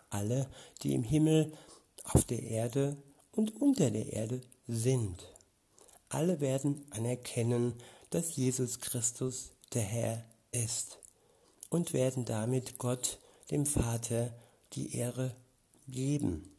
Alle, 0.09 0.49
die 0.83 0.93
im 0.93 1.03
Himmel, 1.03 1.51
auf 2.03 2.23
der 2.23 2.43
Erde 2.43 2.95
und 3.31 3.61
unter 3.61 3.91
der 3.91 4.13
Erde 4.13 4.41
sind. 4.67 5.27
Alle 6.07 6.39
werden 6.39 6.85
anerkennen, 6.91 7.73
dass 8.09 8.35
Jesus 8.35 8.79
Christus 8.79 9.51
der 9.73 9.83
Herr 9.83 10.25
ist 10.51 10.99
und 11.69 11.93
werden 11.93 12.25
damit 12.25 12.77
Gott, 12.77 13.19
dem 13.49 13.65
Vater, 13.65 14.33
die 14.73 14.95
Ehre 14.95 15.35
geben. 15.87 16.51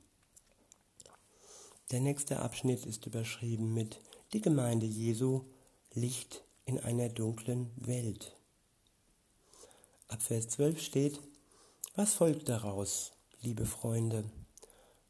Der 1.91 2.01
nächste 2.01 2.41
Abschnitt 2.41 2.87
ist 2.87 3.07
überschrieben 3.07 3.75
mit 3.75 4.01
Die 4.33 4.41
Gemeinde 4.41 4.87
Jesu, 4.87 5.43
Licht 5.93 6.43
in 6.65 6.79
einer 6.79 7.09
dunklen 7.09 7.71
Welt. 7.77 8.37
Ab 10.09 10.23
Vers 10.23 10.49
12 10.49 10.81
steht, 10.81 11.21
was 11.95 12.15
folgt 12.15 12.49
daraus, 12.49 13.13
liebe 13.41 13.67
Freunde? 13.67 14.25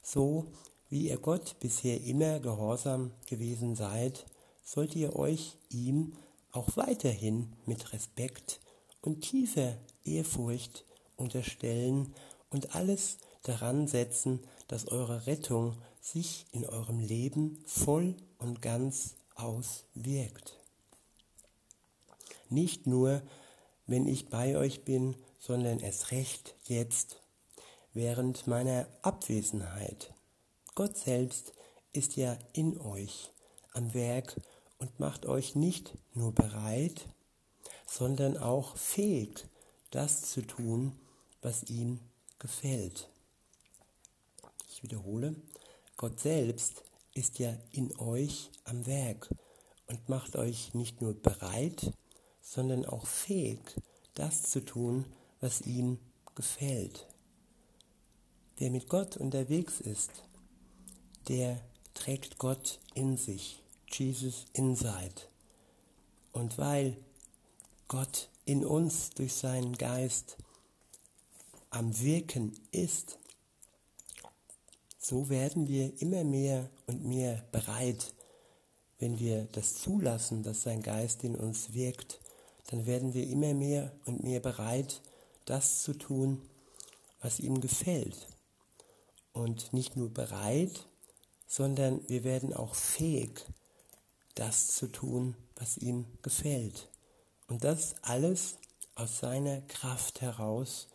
So 0.03 0.53
wie 0.89 1.09
ihr 1.09 1.19
Gott 1.19 1.59
bisher 1.61 2.01
immer 2.03 2.41
gehorsam 2.41 3.13
gewesen 3.27 3.77
seid, 3.77 4.27
sollt 4.65 4.97
ihr 4.97 5.17
euch 5.17 5.57
ihm 5.71 6.15
auch 6.51 6.77
weiterhin 6.77 7.53
mit 7.67 7.93
Respekt 7.93 8.61
und 9.01 9.23
tiefer 9.23 9.79
Ehrfurcht 10.05 10.85
unterstellen 11.17 12.15
und 12.53 12.75
alles 12.75 13.19
daran 13.43 13.89
setzen, 13.89 14.41
dass 14.69 14.89
eure 14.89 15.27
Rettung 15.27 15.77
sich 16.01 16.47
in 16.53 16.67
eurem 16.67 17.01
Leben 17.01 17.63
voll 17.67 18.17
und 18.39 18.63
ganz 18.63 19.15
auswirkt. 19.35 20.59
Nicht 22.49 22.87
nur 22.87 23.23
wenn 23.87 24.07
ich 24.07 24.29
bei 24.29 24.57
euch 24.57 24.85
bin, 24.85 25.17
sondern 25.39 25.81
erst 25.81 26.13
recht 26.13 26.55
jetzt, 26.65 27.21
während 27.93 28.47
meiner 28.47 28.87
Abwesenheit. 29.03 30.15
Gott 30.75 30.97
selbst 30.97 31.53
ist 31.93 32.17
ja 32.17 32.39
in 32.53 32.81
euch 32.81 33.31
am 33.73 33.93
Werk 33.93 34.41
und 34.79 34.99
macht 35.01 35.27
euch 35.27 35.55
nicht 35.55 35.95
nur 36.15 36.33
bereit, 36.33 37.07
sondern 37.87 38.37
auch 38.37 38.77
fähig, 38.77 39.47
das 39.91 40.23
zu 40.23 40.43
tun, 40.43 40.99
was 41.43 41.65
ihm 41.65 42.01
gefällt. 42.43 43.09
Ich 44.69 44.83
wiederhole, 44.83 45.37
Gott 45.97 46.19
selbst 46.19 46.83
ist 47.15 47.39
ja 47.39 47.57
in 47.71 47.97
euch 48.01 48.51
am 48.65 48.85
Werk 48.87 49.33
und 49.87 50.09
macht 50.09 50.35
euch 50.35 50.75
nicht 50.75 51.01
nur 51.01 51.15
bereit, 51.15 51.93
sondern 52.41 52.85
auch 52.85 53.07
fähig, 53.07 53.61
das 54.15 54.43
zu 54.43 54.65
tun, 54.65 55.07
was 55.41 55.61
ihm 55.61 55.99
gefällt. 56.35 57.07
Wer 58.57 58.71
mit 58.71 58.89
Gott 58.89 59.17
unterwegs 59.17 59.81
ist, 59.81 60.11
der 61.29 61.61
trägt 61.95 62.39
Gott 62.39 62.81
in 62.95 63.17
sich, 63.17 63.63
Jesus 63.89 64.47
inside. 64.53 65.29
Und 66.33 66.59
weil 66.59 66.97
Gott 67.87 68.31
in 68.47 68.65
uns 68.65 69.11
durch 69.11 69.35
seinen 69.35 69.79
Geist 69.79 70.39
am 71.73 71.99
Wirken 71.99 72.53
ist, 72.71 73.19
so 74.99 75.31
werden 75.31 75.69
wir 75.69 76.01
immer 76.01 76.23
mehr 76.23 76.71
und 76.87 77.05
mehr 77.05 77.43
bereit, 77.51 78.15
wenn 78.99 79.19
wir 79.19 79.49
das 79.53 79.77
zulassen, 79.77 80.43
dass 80.43 80.63
sein 80.63 80.83
Geist 80.83 81.25
in 81.25 81.35
uns 81.35 81.73
wirkt, 81.73 82.21
dann 82.69 82.87
werden 82.87 83.15
wir 83.15 83.27
immer 83.27 83.55
mehr 83.55 83.91
und 84.05 84.23
mehr 84.23 84.39
bereit, 84.39 85.01
das 85.47 85.83
zu 85.83 85.95
tun, 85.95 86.43
was 87.21 87.41
ihm 87.41 87.61
gefällt. 87.61 88.29
Und 89.33 89.73
nicht 89.73 89.97
nur 89.97 90.11
bereit, 90.11 90.87
sondern 91.47 92.07
wir 92.09 92.23
werden 92.23 92.53
auch 92.53 92.75
fähig, 92.75 93.47
das 94.35 94.75
zu 94.77 94.89
tun, 94.89 95.37
was 95.57 95.79
ihm 95.79 96.05
gefällt. 96.21 96.91
Und 97.49 97.65
das 97.65 97.95
alles 98.03 98.57
aus 98.95 99.19
seiner 99.19 99.63
Kraft 99.63 100.21
heraus 100.21 100.89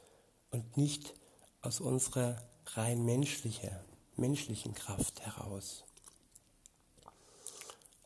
und 0.52 0.78
nicht 0.78 1.14
aus 1.62 1.80
unserer 1.80 2.42
rein 2.74 3.06
menschlicher, 3.06 3.84
menschlichen 4.16 4.74
Kraft 4.74 5.22
heraus. 5.22 5.84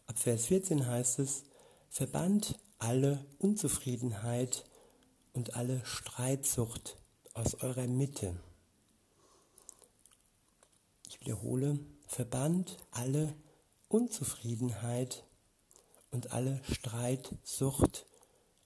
Ab 0.08 0.20
Vers 0.20 0.48
14 0.48 0.88
heißt 0.88 1.20
es, 1.20 1.44
verbannt 1.90 2.60
alle 2.80 3.26
Unzufriedenheit 3.40 4.66
und 5.34 5.56
alle 5.56 5.86
Streitsucht 5.86 6.98
aus 7.34 7.56
eurer 7.56 7.88
Mitte. 7.88 8.36
Ich 11.08 11.20
wiederhole, 11.22 11.80
verbannt 12.08 12.78
alle 12.92 13.34
Unzufriedenheit 13.88 15.24
und 16.10 16.32
alle 16.32 16.62
Streitsucht 16.70 18.06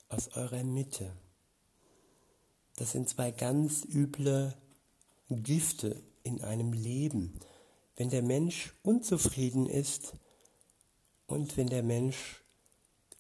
aus 0.10 0.30
eurer 0.30 0.64
Mitte. 0.64 1.12
Das 2.76 2.92
sind 2.92 3.10
zwei 3.10 3.32
ganz 3.32 3.86
üble 3.86 4.54
Gifte 5.30 6.02
in 6.24 6.42
einem 6.42 6.74
Leben. 6.74 7.40
Wenn 7.96 8.10
der 8.10 8.24
Mensch 8.24 8.74
unzufrieden 8.84 9.68
ist, 9.68 10.14
und 11.28 11.58
wenn 11.58 11.68
der 11.68 11.84
Mensch 11.84 12.44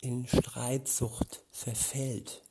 in 0.02 0.28
Streitsucht 0.28 1.44
verfällt. 1.52 2.44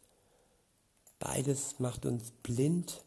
Beides 1.18 1.78
macht 1.78 2.06
uns 2.06 2.32
blind 2.42 3.04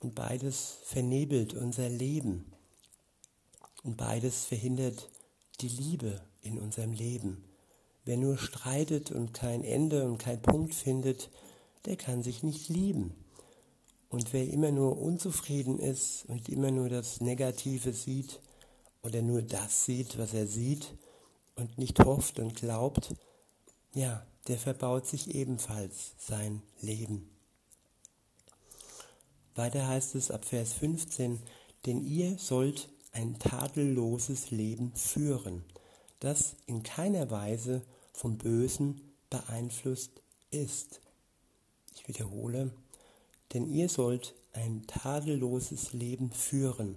und 0.00 0.14
beides 0.14 0.78
vernebelt 0.84 1.54
unser 1.54 1.88
Leben. 1.88 2.52
Und 3.82 3.96
beides 3.96 4.44
verhindert 4.44 5.10
die 5.60 5.68
Liebe 5.68 6.20
in 6.42 6.58
unserem 6.58 6.92
Leben. 6.92 7.44
Wer 8.04 8.16
nur 8.16 8.38
streitet 8.38 9.10
und 9.10 9.34
kein 9.34 9.64
Ende 9.64 10.04
und 10.04 10.18
kein 10.18 10.40
Punkt 10.40 10.74
findet, 10.74 11.30
der 11.84 11.96
kann 11.96 12.22
sich 12.22 12.42
nicht 12.42 12.68
lieben. 12.68 13.12
Und 14.08 14.32
wer 14.32 14.48
immer 14.48 14.70
nur 14.70 14.98
unzufrieden 14.98 15.78
ist 15.78 16.24
und 16.28 16.48
immer 16.48 16.70
nur 16.70 16.88
das 16.88 17.20
Negative 17.20 17.92
sieht 17.92 18.40
oder 19.02 19.22
nur 19.22 19.42
das 19.42 19.84
sieht, 19.84 20.18
was 20.18 20.34
er 20.34 20.46
sieht, 20.46 20.94
und 21.56 21.76
nicht 21.76 21.98
hofft 22.00 22.38
und 22.38 22.54
glaubt, 22.54 23.14
ja, 23.92 24.24
der 24.46 24.58
verbaut 24.58 25.06
sich 25.06 25.34
ebenfalls 25.34 26.12
sein 26.18 26.62
Leben. 26.80 27.28
Weiter 29.54 29.88
heißt 29.88 30.14
es 30.14 30.30
ab 30.30 30.44
Vers 30.44 30.72
15, 30.74 31.42
denn 31.84 32.04
ihr 32.04 32.38
sollt 32.38 32.88
ein 33.12 33.38
tadelloses 33.38 34.52
Leben 34.52 34.92
führen, 34.94 35.64
das 36.20 36.54
in 36.66 36.84
keiner 36.84 37.30
Weise 37.30 37.82
vom 38.12 38.38
Bösen 38.38 39.00
beeinflusst 39.30 40.22
ist. 40.50 41.00
Ich 41.96 42.06
wiederhole, 42.06 42.70
denn 43.52 43.66
ihr 43.66 43.88
sollt 43.88 44.34
ein 44.52 44.86
tadelloses 44.86 45.92
Leben 45.92 46.32
führen, 46.32 46.96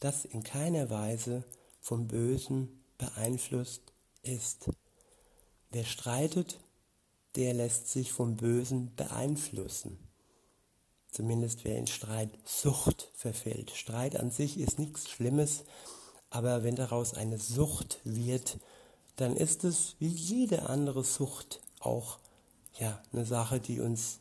das 0.00 0.24
in 0.24 0.42
keiner 0.42 0.90
Weise 0.90 1.44
vom 1.80 2.08
Bösen 2.08 2.84
beeinflusst 2.98 3.82
ist. 4.22 4.70
Wer 5.70 5.84
streitet, 5.84 6.60
der 7.36 7.54
lässt 7.54 7.88
sich 7.88 8.12
vom 8.12 8.36
Bösen 8.36 8.94
beeinflussen. 8.96 9.98
Zumindest 11.10 11.64
wer 11.64 11.78
in 11.78 11.86
Streitsucht 11.86 13.10
verfällt. 13.14 13.70
Streit 13.70 14.16
an 14.16 14.30
sich 14.30 14.58
ist 14.58 14.78
nichts 14.78 15.08
Schlimmes, 15.10 15.64
aber 16.30 16.64
wenn 16.64 16.74
daraus 16.74 17.14
eine 17.14 17.38
Sucht 17.38 18.00
wird, 18.04 18.58
dann 19.16 19.36
ist 19.36 19.62
es 19.64 19.94
wie 20.00 20.08
jede 20.08 20.68
andere 20.68 21.04
Sucht 21.04 21.60
auch 21.78 22.18
ja, 22.78 23.00
eine 23.12 23.24
Sache, 23.24 23.60
die 23.60 23.80
uns 23.80 24.18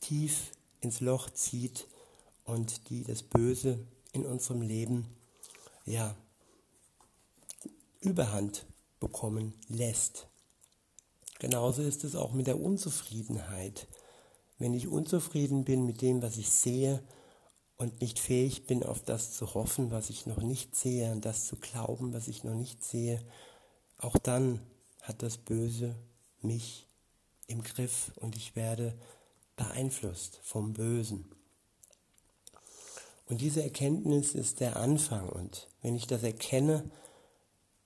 tief 0.00 0.50
ins 0.84 1.00
Loch 1.00 1.30
zieht 1.30 1.88
und 2.44 2.88
die 2.90 3.02
das 3.04 3.22
Böse 3.22 3.78
in 4.12 4.26
unserem 4.26 4.62
Leben 4.62 5.06
ja 5.84 6.14
Überhand 8.00 8.66
bekommen 9.00 9.54
lässt. 9.68 10.28
Genauso 11.38 11.82
ist 11.82 12.04
es 12.04 12.14
auch 12.14 12.32
mit 12.32 12.46
der 12.46 12.60
Unzufriedenheit. 12.60 13.88
Wenn 14.58 14.74
ich 14.74 14.88
unzufrieden 14.88 15.64
bin 15.64 15.84
mit 15.86 16.00
dem, 16.02 16.22
was 16.22 16.36
ich 16.36 16.50
sehe 16.50 17.02
und 17.76 18.00
nicht 18.00 18.18
fähig 18.18 18.66
bin, 18.66 18.82
auf 18.82 19.02
das 19.02 19.32
zu 19.32 19.54
hoffen, 19.54 19.90
was 19.90 20.10
ich 20.10 20.26
noch 20.26 20.42
nicht 20.42 20.76
sehe, 20.76 21.10
an 21.10 21.20
das 21.20 21.46
zu 21.46 21.56
glauben, 21.56 22.12
was 22.12 22.28
ich 22.28 22.44
noch 22.44 22.54
nicht 22.54 22.84
sehe, 22.84 23.20
auch 23.98 24.16
dann 24.18 24.60
hat 25.02 25.22
das 25.22 25.38
Böse 25.38 25.96
mich 26.40 26.86
im 27.46 27.62
Griff 27.62 28.12
und 28.16 28.36
ich 28.36 28.54
werde 28.54 28.94
beeinflusst 29.56 30.40
vom 30.42 30.72
Bösen. 30.72 31.26
Und 33.26 33.40
diese 33.40 33.62
Erkenntnis 33.62 34.34
ist 34.34 34.60
der 34.60 34.76
Anfang. 34.76 35.28
Und 35.28 35.68
wenn 35.82 35.94
ich 35.94 36.06
das 36.06 36.22
erkenne, 36.22 36.90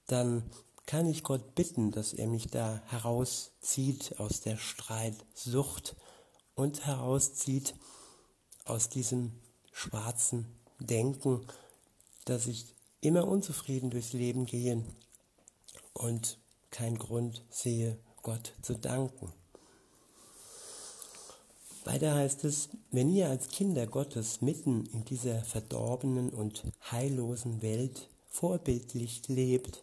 dann 0.06 0.42
kann 0.86 1.06
ich 1.06 1.22
Gott 1.22 1.54
bitten, 1.54 1.90
dass 1.90 2.14
er 2.14 2.26
mich 2.26 2.48
da 2.48 2.82
herauszieht 2.86 4.18
aus 4.18 4.40
der 4.40 4.56
Streitsucht 4.56 5.96
und 6.54 6.86
herauszieht 6.86 7.74
aus 8.64 8.88
diesem 8.88 9.32
schwarzen 9.70 10.46
Denken, 10.80 11.46
dass 12.24 12.46
ich 12.46 12.74
immer 13.00 13.28
unzufrieden 13.28 13.90
durchs 13.90 14.12
Leben 14.12 14.46
gehe 14.46 14.82
und 15.92 16.38
keinen 16.70 16.98
Grund 16.98 17.44
sehe, 17.50 17.98
Gott 18.22 18.54
zu 18.62 18.74
danken. 18.74 19.32
Weiter 21.88 22.14
heißt 22.14 22.44
es, 22.44 22.68
wenn 22.90 23.08
ihr 23.08 23.30
als 23.30 23.48
Kinder 23.48 23.86
Gottes 23.86 24.42
mitten 24.42 24.84
in 24.92 25.06
dieser 25.06 25.42
verdorbenen 25.42 26.28
und 26.28 26.64
heillosen 26.90 27.62
Welt 27.62 28.10
vorbildlich 28.28 29.26
lebt, 29.28 29.82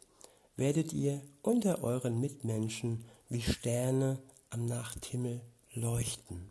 werdet 0.55 0.93
ihr 0.93 1.19
unter 1.41 1.83
euren 1.83 2.21
Mitmenschen 2.21 3.05
wie 3.27 3.41
Sterne 3.41 4.19
am 4.51 4.67
Nachthimmel 4.67 5.41
leuchten. 5.73 6.47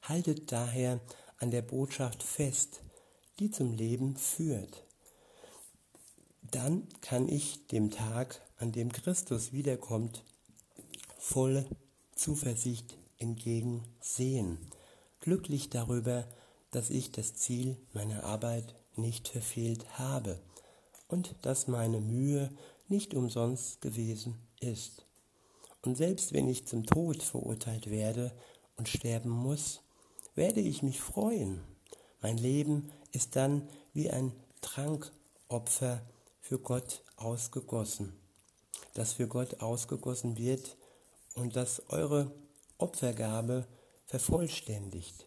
Haltet 0.00 0.52
daher 0.52 0.98
an 1.36 1.50
der 1.50 1.60
Botschaft 1.60 2.22
fest, 2.22 2.80
die 3.38 3.50
zum 3.50 3.74
Leben 3.74 4.16
führt. 4.16 4.86
Dann 6.50 6.88
kann 7.02 7.28
ich 7.28 7.66
dem 7.66 7.90
Tag, 7.90 8.40
an 8.56 8.72
dem 8.72 8.90
Christus 8.90 9.52
wiederkommt, 9.52 10.24
voll 11.18 11.66
Zuversicht 12.14 12.96
entgegensehen, 13.18 14.58
glücklich 15.20 15.70
darüber, 15.70 16.26
dass 16.70 16.90
ich 16.90 17.12
das 17.12 17.34
Ziel 17.34 17.76
meiner 17.92 18.24
Arbeit 18.24 18.74
nicht 18.96 19.28
verfehlt 19.28 19.98
habe 19.98 20.40
und 21.08 21.34
dass 21.42 21.68
meine 21.68 22.00
Mühe 22.00 22.50
nicht 22.88 23.14
umsonst 23.14 23.80
gewesen 23.80 24.38
ist. 24.60 25.06
Und 25.82 25.96
selbst 25.96 26.32
wenn 26.32 26.48
ich 26.48 26.66
zum 26.66 26.84
Tod 26.84 27.22
verurteilt 27.22 27.90
werde 27.90 28.32
und 28.76 28.88
sterben 28.88 29.30
muss, 29.30 29.80
werde 30.34 30.60
ich 30.60 30.82
mich 30.82 31.00
freuen. 31.00 31.60
Mein 32.20 32.38
Leben 32.38 32.90
ist 33.12 33.36
dann 33.36 33.68
wie 33.92 34.10
ein 34.10 34.32
Trankopfer 34.60 36.02
für 36.40 36.58
Gott 36.58 37.02
ausgegossen, 37.16 38.12
das 38.94 39.14
für 39.14 39.28
Gott 39.28 39.60
ausgegossen 39.60 40.36
wird 40.36 40.76
und 41.34 41.56
dass 41.56 41.88
eure 41.88 42.32
Opfergabe 42.78 43.66
vervollständigt. 44.04 45.26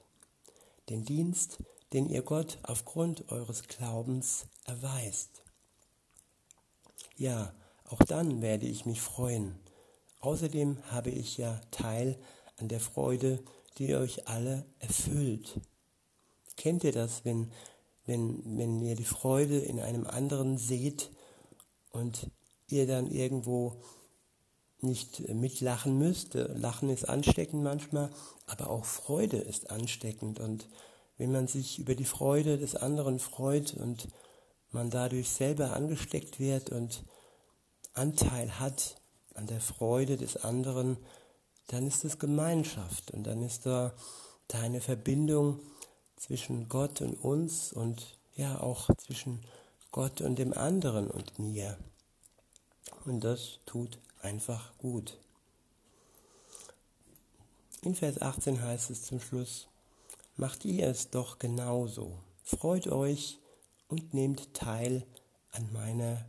Den 0.89 1.05
Dienst, 1.05 1.57
den 1.93 2.09
ihr 2.09 2.21
Gott 2.21 2.59
aufgrund 2.63 3.29
eures 3.31 3.63
Glaubens 3.63 4.47
erweist. 4.65 5.43
Ja, 7.15 7.53
auch 7.85 8.03
dann 8.03 8.41
werde 8.41 8.65
ich 8.65 8.85
mich 8.85 9.01
freuen. 9.01 9.59
Außerdem 10.19 10.77
habe 10.91 11.09
ich 11.09 11.37
ja 11.37 11.59
Teil 11.71 12.19
an 12.57 12.67
der 12.67 12.79
Freude, 12.79 13.43
die 13.77 13.95
euch 13.95 14.27
alle 14.27 14.65
erfüllt. 14.79 15.59
Kennt 16.55 16.83
ihr 16.83 16.91
das, 16.91 17.23
wenn 17.25 17.51
wenn, 18.09 18.57
wenn 18.57 18.81
ihr 18.81 18.95
die 18.95 19.05
Freude 19.05 19.59
in 19.59 19.79
einem 19.79 20.07
anderen 20.07 20.57
seht 20.57 21.11
und 21.91 22.31
ihr 22.67 22.87
dann 22.87 23.05
irgendwo 23.05 23.81
nicht 24.81 25.27
mitlachen 25.29 25.97
müsst. 25.97 26.33
Lachen 26.33 26.89
ist 26.89 27.07
ansteckend 27.07 27.63
manchmal, 27.63 28.09
aber 28.47 28.69
auch 28.69 28.85
Freude 28.85 29.37
ist 29.37 29.69
ansteckend. 29.71 30.39
Und 30.39 30.67
wenn 31.17 31.31
man 31.31 31.47
sich 31.47 31.79
über 31.79 31.95
die 31.95 32.05
Freude 32.05 32.57
des 32.57 32.75
anderen 32.75 33.19
freut 33.19 33.73
und 33.73 34.07
man 34.71 34.89
dadurch 34.89 35.29
selber 35.29 35.73
angesteckt 35.73 36.39
wird 36.39 36.69
und 36.69 37.03
Anteil 37.93 38.59
hat 38.59 38.95
an 39.33 39.47
der 39.47 39.61
Freude 39.61 40.17
des 40.17 40.37
anderen, 40.37 40.97
dann 41.67 41.87
ist 41.87 42.05
es 42.05 42.19
Gemeinschaft 42.19 43.11
und 43.11 43.23
dann 43.23 43.41
ist 43.41 43.65
da, 43.65 43.93
da 44.47 44.59
eine 44.59 44.81
Verbindung, 44.81 45.59
zwischen 46.19 46.67
Gott 46.67 47.01
und 47.01 47.15
uns 47.15 47.73
und 47.73 48.17
ja 48.35 48.59
auch 48.59 48.89
zwischen 48.97 49.41
Gott 49.91 50.21
und 50.21 50.37
dem 50.37 50.53
anderen 50.53 51.09
und 51.09 51.39
mir. 51.39 51.77
Und 53.05 53.23
das 53.23 53.59
tut 53.65 53.99
einfach 54.19 54.77
gut. 54.77 55.17
In 57.81 57.95
Vers 57.95 58.21
18 58.21 58.61
heißt 58.61 58.89
es 58.89 59.03
zum 59.03 59.19
Schluss, 59.19 59.67
macht 60.35 60.65
ihr 60.65 60.87
es 60.87 61.09
doch 61.09 61.39
genauso. 61.39 62.19
Freut 62.43 62.87
euch 62.87 63.39
und 63.87 64.13
nehmt 64.13 64.53
teil 64.53 65.05
an 65.51 65.71
meiner 65.71 66.25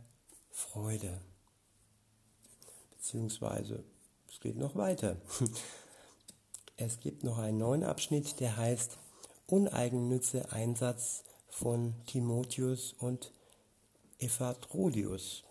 Freude. 0.49 1.19
Beziehungsweise, 2.91 3.83
es 4.29 4.39
geht 4.39 4.57
noch 4.57 4.75
weiter. 4.75 5.17
Es 6.77 6.99
gibt 6.99 7.23
noch 7.23 7.37
einen 7.37 7.59
neuen 7.59 7.83
Abschnitt, 7.83 8.39
der 8.39 8.57
heißt, 8.57 8.97
uneigennütze 9.45 10.51
Einsatz 10.51 11.23
von 11.47 11.93
Timotheus 12.07 12.93
und 12.97 13.31
Ephatrodius. 14.17 15.43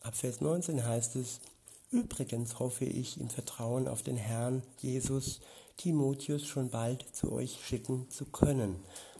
Ab 0.00 0.16
Vers 0.16 0.40
19 0.40 0.86
heißt 0.86 1.16
es, 1.16 1.40
Übrigens 1.90 2.58
hoffe 2.58 2.84
ich 2.84 3.18
im 3.18 3.30
Vertrauen 3.30 3.88
auf 3.88 4.02
den 4.02 4.18
Herrn 4.18 4.62
Jesus 4.78 5.40
Timotheus 5.78 6.44
schon 6.46 6.68
bald 6.68 7.06
zu 7.14 7.32
euch 7.32 7.64
schicken 7.64 8.10
zu 8.10 8.26
können. 8.26 8.76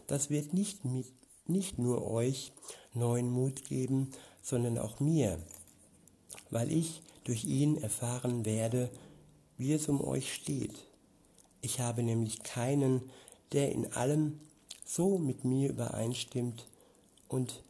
Das 0.06 0.28
wird 0.28 0.52
nicht, 0.52 0.84
mit, 0.84 1.06
nicht 1.46 1.78
nur 1.78 2.10
euch 2.10 2.52
neuen 2.92 3.30
Mut 3.30 3.64
geben, 3.64 4.10
sondern 4.42 4.76
auch 4.76 5.00
mir, 5.00 5.38
weil 6.50 6.70
ich 6.70 7.02
durch 7.24 7.46
ihn 7.46 7.78
erfahren 7.78 8.44
werde, 8.44 8.90
wie 9.56 9.72
es 9.72 9.88
um 9.88 10.02
euch 10.02 10.34
steht. 10.34 10.74
Ich 11.62 11.80
habe 11.80 12.02
nämlich 12.02 12.42
keinen, 12.42 13.08
der 13.52 13.72
in 13.72 13.92
allem 13.94 14.40
so 14.84 15.16
mit 15.16 15.44
mir 15.44 15.70
übereinstimmt 15.70 16.68
und 17.28 17.62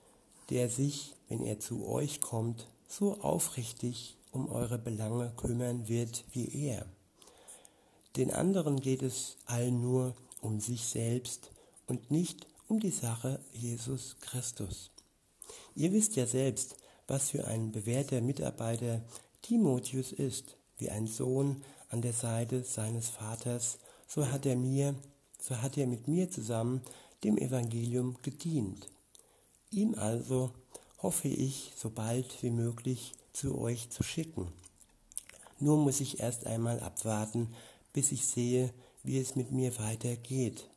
der 0.51 0.69
sich, 0.69 1.15
wenn 1.29 1.45
er 1.45 1.61
zu 1.61 1.87
euch 1.87 2.21
kommt, 2.21 2.67
so 2.89 3.21
aufrichtig 3.21 4.18
um 4.33 4.49
eure 4.49 4.79
Belange 4.79 5.33
kümmern 5.37 5.89
wird 5.89 6.25
wie 6.33 6.67
er. 6.67 6.87
Den 8.17 8.33
anderen 8.33 8.81
geht 8.81 9.03
es 9.03 9.37
allen 9.47 9.81
nur 9.81 10.15
um 10.41 10.61
sich 10.61 10.85
selbst 10.85 11.51
und 11.87 12.11
nicht 12.11 12.47
um 12.69 12.81
die 12.81 12.91
Sache 12.91 13.41
Jesus 13.53 14.17
Christus. 14.21 14.91
Ihr 15.75 15.93
wisst 15.93 16.17
ja 16.17 16.27
selbst, 16.27 16.77
was 17.07 17.31
für 17.31 17.47
ein 17.47 17.73
bewährter 17.73 18.21
Mitarbeiter 18.21 19.03
Timotheus 19.43 20.13
ist, 20.13 20.57
wie 20.77 20.91
ein 20.91 21.07
Sohn 21.07 21.63
an 21.91 22.03
der 22.03 22.13
Seite 22.13 22.63
seines 22.65 23.09
Vaters, 23.09 23.79
so 24.07 24.31
hat 24.31 24.47
er 24.47 24.57
mir 24.57 24.95
so 25.41 25.63
hat 25.63 25.79
er 25.79 25.87
mit 25.87 26.09
mir 26.09 26.31
zusammen 26.31 26.83
dem 27.25 27.39
Evangelium 27.39 28.17
gedient. 28.23 28.89
Ihm 29.71 29.95
also 29.95 30.53
hoffe 30.99 31.29
ich, 31.29 31.73
so 31.77 31.91
bald 31.91 32.43
wie 32.43 32.51
möglich 32.51 33.13
zu 33.39 33.57
euch 33.59 33.89
zu 33.91 34.03
schicken. 34.03 34.53
Nur 35.61 35.77
muss 35.77 36.01
ich 36.01 36.19
erst 36.19 36.47
einmal 36.47 36.81
abwarten, 36.81 37.55
bis 37.93 38.11
ich 38.11 38.27
sehe, 38.27 38.73
wie 39.05 39.19
es 39.19 39.37
mit 39.37 39.53
mir 39.53 39.79
weitergeht. 39.79 40.69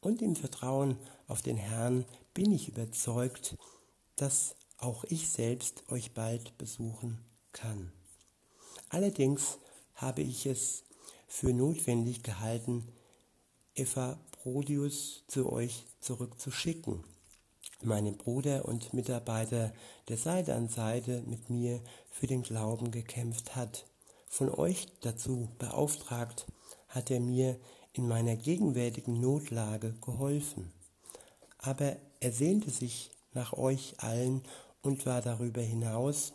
Und 0.00 0.22
im 0.22 0.34
Vertrauen 0.34 0.96
auf 1.28 1.42
den 1.42 1.58
Herrn 1.58 2.06
bin 2.32 2.52
ich 2.52 2.68
überzeugt, 2.68 3.56
dass 4.16 4.56
auch 4.78 5.04
ich 5.04 5.28
selbst 5.28 5.84
euch 5.90 6.12
bald 6.14 6.56
besuchen 6.56 7.18
kann. 7.52 7.92
Allerdings 8.88 9.58
habe 9.94 10.22
ich 10.22 10.46
es 10.46 10.84
für 11.28 11.52
notwendig 11.52 12.22
gehalten, 12.22 12.86
Epaphrodius 13.74 15.24
zu 15.28 15.52
euch 15.52 15.84
zurückzuschicken, 16.00 17.04
meinen 17.82 18.16
Bruder 18.16 18.64
und 18.64 18.94
Mitarbeiter, 18.94 19.72
der 20.08 20.16
Seite 20.16 20.54
an 20.54 20.68
Seite 20.68 21.22
mit 21.26 21.50
mir 21.50 21.80
für 22.10 22.26
den 22.26 22.42
Glauben 22.42 22.90
gekämpft 22.90 23.56
hat. 23.56 23.86
Von 24.28 24.50
euch 24.50 24.86
dazu 25.00 25.48
beauftragt, 25.58 26.46
hat 26.88 27.10
er 27.10 27.20
mir 27.20 27.58
in 27.92 28.08
meiner 28.08 28.36
gegenwärtigen 28.36 29.20
Notlage 29.20 29.94
geholfen. 30.00 30.72
Aber 31.58 31.96
er 32.20 32.32
sehnte 32.32 32.70
sich 32.70 33.10
nach 33.32 33.52
euch 33.52 33.94
allen 33.98 34.42
und 34.82 35.06
war 35.06 35.20
darüber 35.20 35.60
hinaus 35.60 36.32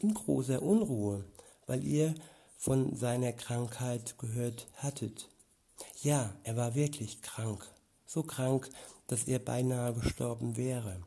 in 0.00 0.14
großer 0.14 0.62
Unruhe, 0.62 1.24
weil 1.66 1.84
ihr 1.84 2.14
von 2.56 2.94
seiner 2.96 3.32
Krankheit 3.32 4.18
gehört 4.18 4.68
hattet. 4.76 5.28
Ja, 6.02 6.34
er 6.44 6.56
war 6.56 6.74
wirklich 6.74 7.22
krank, 7.22 7.66
so 8.06 8.22
krank, 8.22 8.70
dass 9.12 9.24
er 9.24 9.40
beinahe 9.40 9.92
gestorben 9.92 10.56
wäre. 10.56 11.02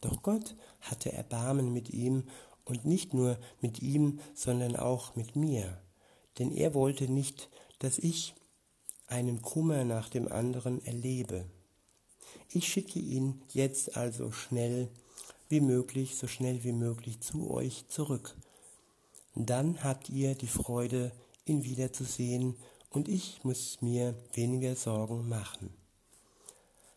Doch 0.00 0.22
Gott 0.22 0.56
hatte 0.80 1.12
Erbarmen 1.12 1.74
mit 1.74 1.90
ihm 1.90 2.24
und 2.64 2.86
nicht 2.86 3.12
nur 3.12 3.38
mit 3.60 3.82
ihm, 3.82 4.18
sondern 4.32 4.76
auch 4.76 5.14
mit 5.14 5.36
mir, 5.36 5.78
denn 6.38 6.50
er 6.50 6.72
wollte 6.72 7.06
nicht, 7.06 7.50
dass 7.80 7.98
ich 7.98 8.34
einen 9.08 9.42
Kummer 9.42 9.84
nach 9.84 10.08
dem 10.08 10.26
anderen 10.26 10.82
erlebe. 10.86 11.44
Ich 12.48 12.66
schicke 12.66 12.98
ihn 12.98 13.42
jetzt 13.52 13.94
also 13.94 14.32
schnell 14.32 14.88
wie 15.50 15.60
möglich, 15.60 16.16
so 16.16 16.26
schnell 16.26 16.64
wie 16.64 16.72
möglich 16.72 17.20
zu 17.20 17.50
euch 17.50 17.86
zurück. 17.88 18.38
Dann 19.34 19.84
habt 19.84 20.08
ihr 20.08 20.34
die 20.34 20.46
Freude, 20.46 21.12
ihn 21.44 21.62
wiederzusehen 21.62 22.56
und 22.88 23.06
ich 23.06 23.44
muss 23.44 23.82
mir 23.82 24.14
weniger 24.32 24.74
Sorgen 24.76 25.28
machen. 25.28 25.83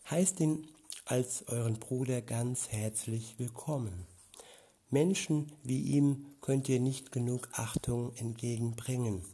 Heißt 0.09 0.39
ihn 0.39 0.65
als 1.03 1.49
euren 1.49 1.79
Bruder 1.79 2.21
ganz 2.21 2.69
herzlich 2.69 3.37
willkommen. 3.39 4.07
Menschen 4.89 5.51
wie 5.63 5.81
ihm 5.81 6.27
könnt 6.39 6.69
ihr 6.69 6.79
nicht 6.79 7.11
genug 7.11 7.49
Achtung 7.51 8.15
entgegenbringen, 8.15 9.25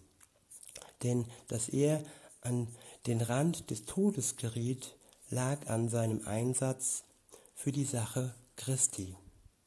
denn 1.04 1.28
dass 1.48 1.70
er 1.70 2.04
an 2.42 2.68
den 3.06 3.22
Rand 3.22 3.70
des 3.70 3.86
Todes 3.86 4.36
geriet, 4.36 4.98
lag 5.30 5.68
an 5.68 5.90
seinem 5.90 6.26
Einsatz 6.26 7.04
für 7.54 7.72
die 7.72 7.86
Sache 7.86 8.34
Christi. 8.56 9.16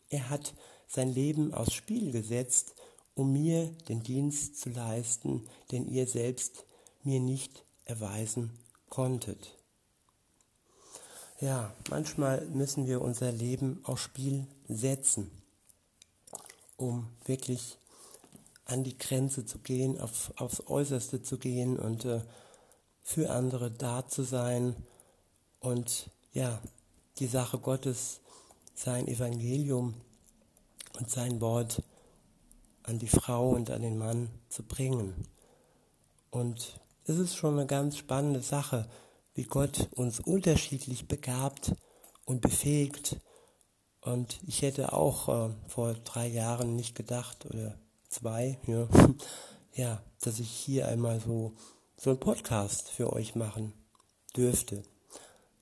Er 0.09 0.29
hat 0.29 0.55
sein 0.89 1.09
Leben 1.09 1.55
aufs 1.55 1.75
Spiel 1.75 2.11
gesetzt, 2.11 2.75
um 3.15 3.33
mir 3.33 3.67
den 3.89 4.03
Dienst 4.03 4.59
zu 4.59 4.71
leisten, 4.71 5.47
den 5.71 5.87
ihr 5.87 6.09
selbst 6.09 6.67
mir 7.05 7.21
nicht 7.21 7.65
erweisen 7.85 8.59
konntet. 8.89 9.57
Ja, 11.41 11.71
manchmal 11.91 12.47
müssen 12.47 12.87
wir 12.87 13.03
unser 13.03 13.31
Leben 13.31 13.81
aufs 13.83 14.03
Spiel 14.03 14.47
setzen, 14.69 15.31
um 16.79 17.09
wirklich 17.27 17.77
an 18.65 18.85
die 18.85 18.97
Grenze 18.97 19.45
zu 19.45 19.59
gehen, 19.59 20.01
auf, 20.01 20.33
aufs 20.37 20.63
Äußerste 20.67 21.21
zu 21.21 21.37
gehen 21.37 21.79
und 21.79 22.07
äh, 22.07 22.23
für 23.03 23.31
andere 23.31 23.71
da 23.71 24.09
zu 24.09 24.23
sein 24.23 24.77
und 25.61 26.11
ja, 26.33 26.59
die 27.19 27.27
Sache 27.27 27.59
Gottes, 27.59 28.21
sein 28.75 29.07
Evangelium 29.07 29.95
und 30.99 31.11
sein 31.11 31.43
Wort 31.43 31.83
an 32.83 32.99
die 32.99 33.09
Frau 33.09 33.51
und 33.51 33.71
an 33.71 33.83
den 33.83 33.99
Mann 33.99 34.31
zu 34.49 34.63
bringen. 34.63 35.15
Und 36.31 36.81
es 37.05 37.19
ist 37.19 37.37
schon 37.37 37.59
eine 37.59 37.67
ganz 37.67 37.99
spannende 37.99 38.41
Sache, 38.41 38.89
wie 39.37 39.45
Gott 39.45 39.89
uns 39.93 40.19
unterschiedlich 40.19 41.07
begabt 41.07 41.75
und 42.25 42.41
befähigt 42.41 43.21
Und 44.01 44.41
ich 44.47 44.63
hätte 44.63 44.93
auch 44.93 45.29
äh, 45.29 45.55
vor 45.69 45.95
drei 45.95 46.27
Jahren 46.27 46.75
nicht 46.75 46.95
gedacht, 46.95 47.45
oder 47.47 47.79
zwei, 48.09 48.59
ja, 48.67 48.89
ja, 49.75 50.03
dass 50.21 50.39
ich 50.39 50.51
hier 50.51 50.89
einmal 50.89 51.21
so, 51.21 51.53
so 51.97 52.11
einen 52.11 52.21
Podcast 52.21 52.89
für 52.89 53.13
euch 53.13 53.35
machen 53.35 53.75
dürfte. 54.37 54.83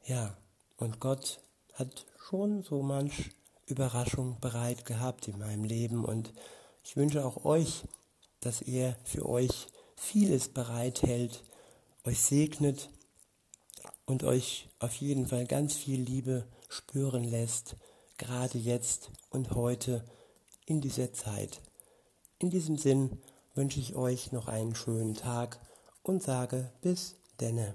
Ja, 0.05 0.37
und 0.77 1.01
Gott 1.01 1.41
hat 1.75 2.07
schon 2.29 2.63
so 2.63 2.83
manch 2.83 3.31
Überraschung 3.67 4.39
bereit 4.41 4.85
gehabt 4.85 5.27
in 5.27 5.39
meinem 5.39 5.65
Leben 5.65 6.05
und 6.05 6.33
ich 6.85 6.97
wünsche 6.97 7.25
auch 7.25 7.45
euch, 7.45 7.83
dass 8.41 8.61
er 8.61 8.97
für 9.05 9.27
euch 9.27 9.67
vieles 9.97 10.49
bereithält, 10.49 11.43
euch 12.05 12.21
segnet 12.21 12.91
und 14.07 14.25
euch 14.25 14.69
auf 14.79 14.95
jeden 14.97 15.27
Fall 15.27 15.47
ganz 15.47 15.75
viel 15.75 16.01
Liebe 16.01 16.47
spüren 16.69 17.25
lässt, 17.25 17.77
gerade 18.19 18.59
jetzt 18.59 19.11
und 19.31 19.53
heute 19.53 20.05
in 20.67 20.81
dieser 20.81 21.13
Zeit. 21.13 21.61
In 22.39 22.51
diesem 22.51 22.77
Sinn 22.77 23.19
wünsche 23.55 23.81
ich 23.81 23.95
euch 23.95 24.33
noch 24.33 24.49
einen 24.49 24.75
schönen 24.75 25.15
Tag 25.15 25.61
und 26.03 26.23
sage 26.23 26.73
bis 26.83 27.17
denne. 27.41 27.75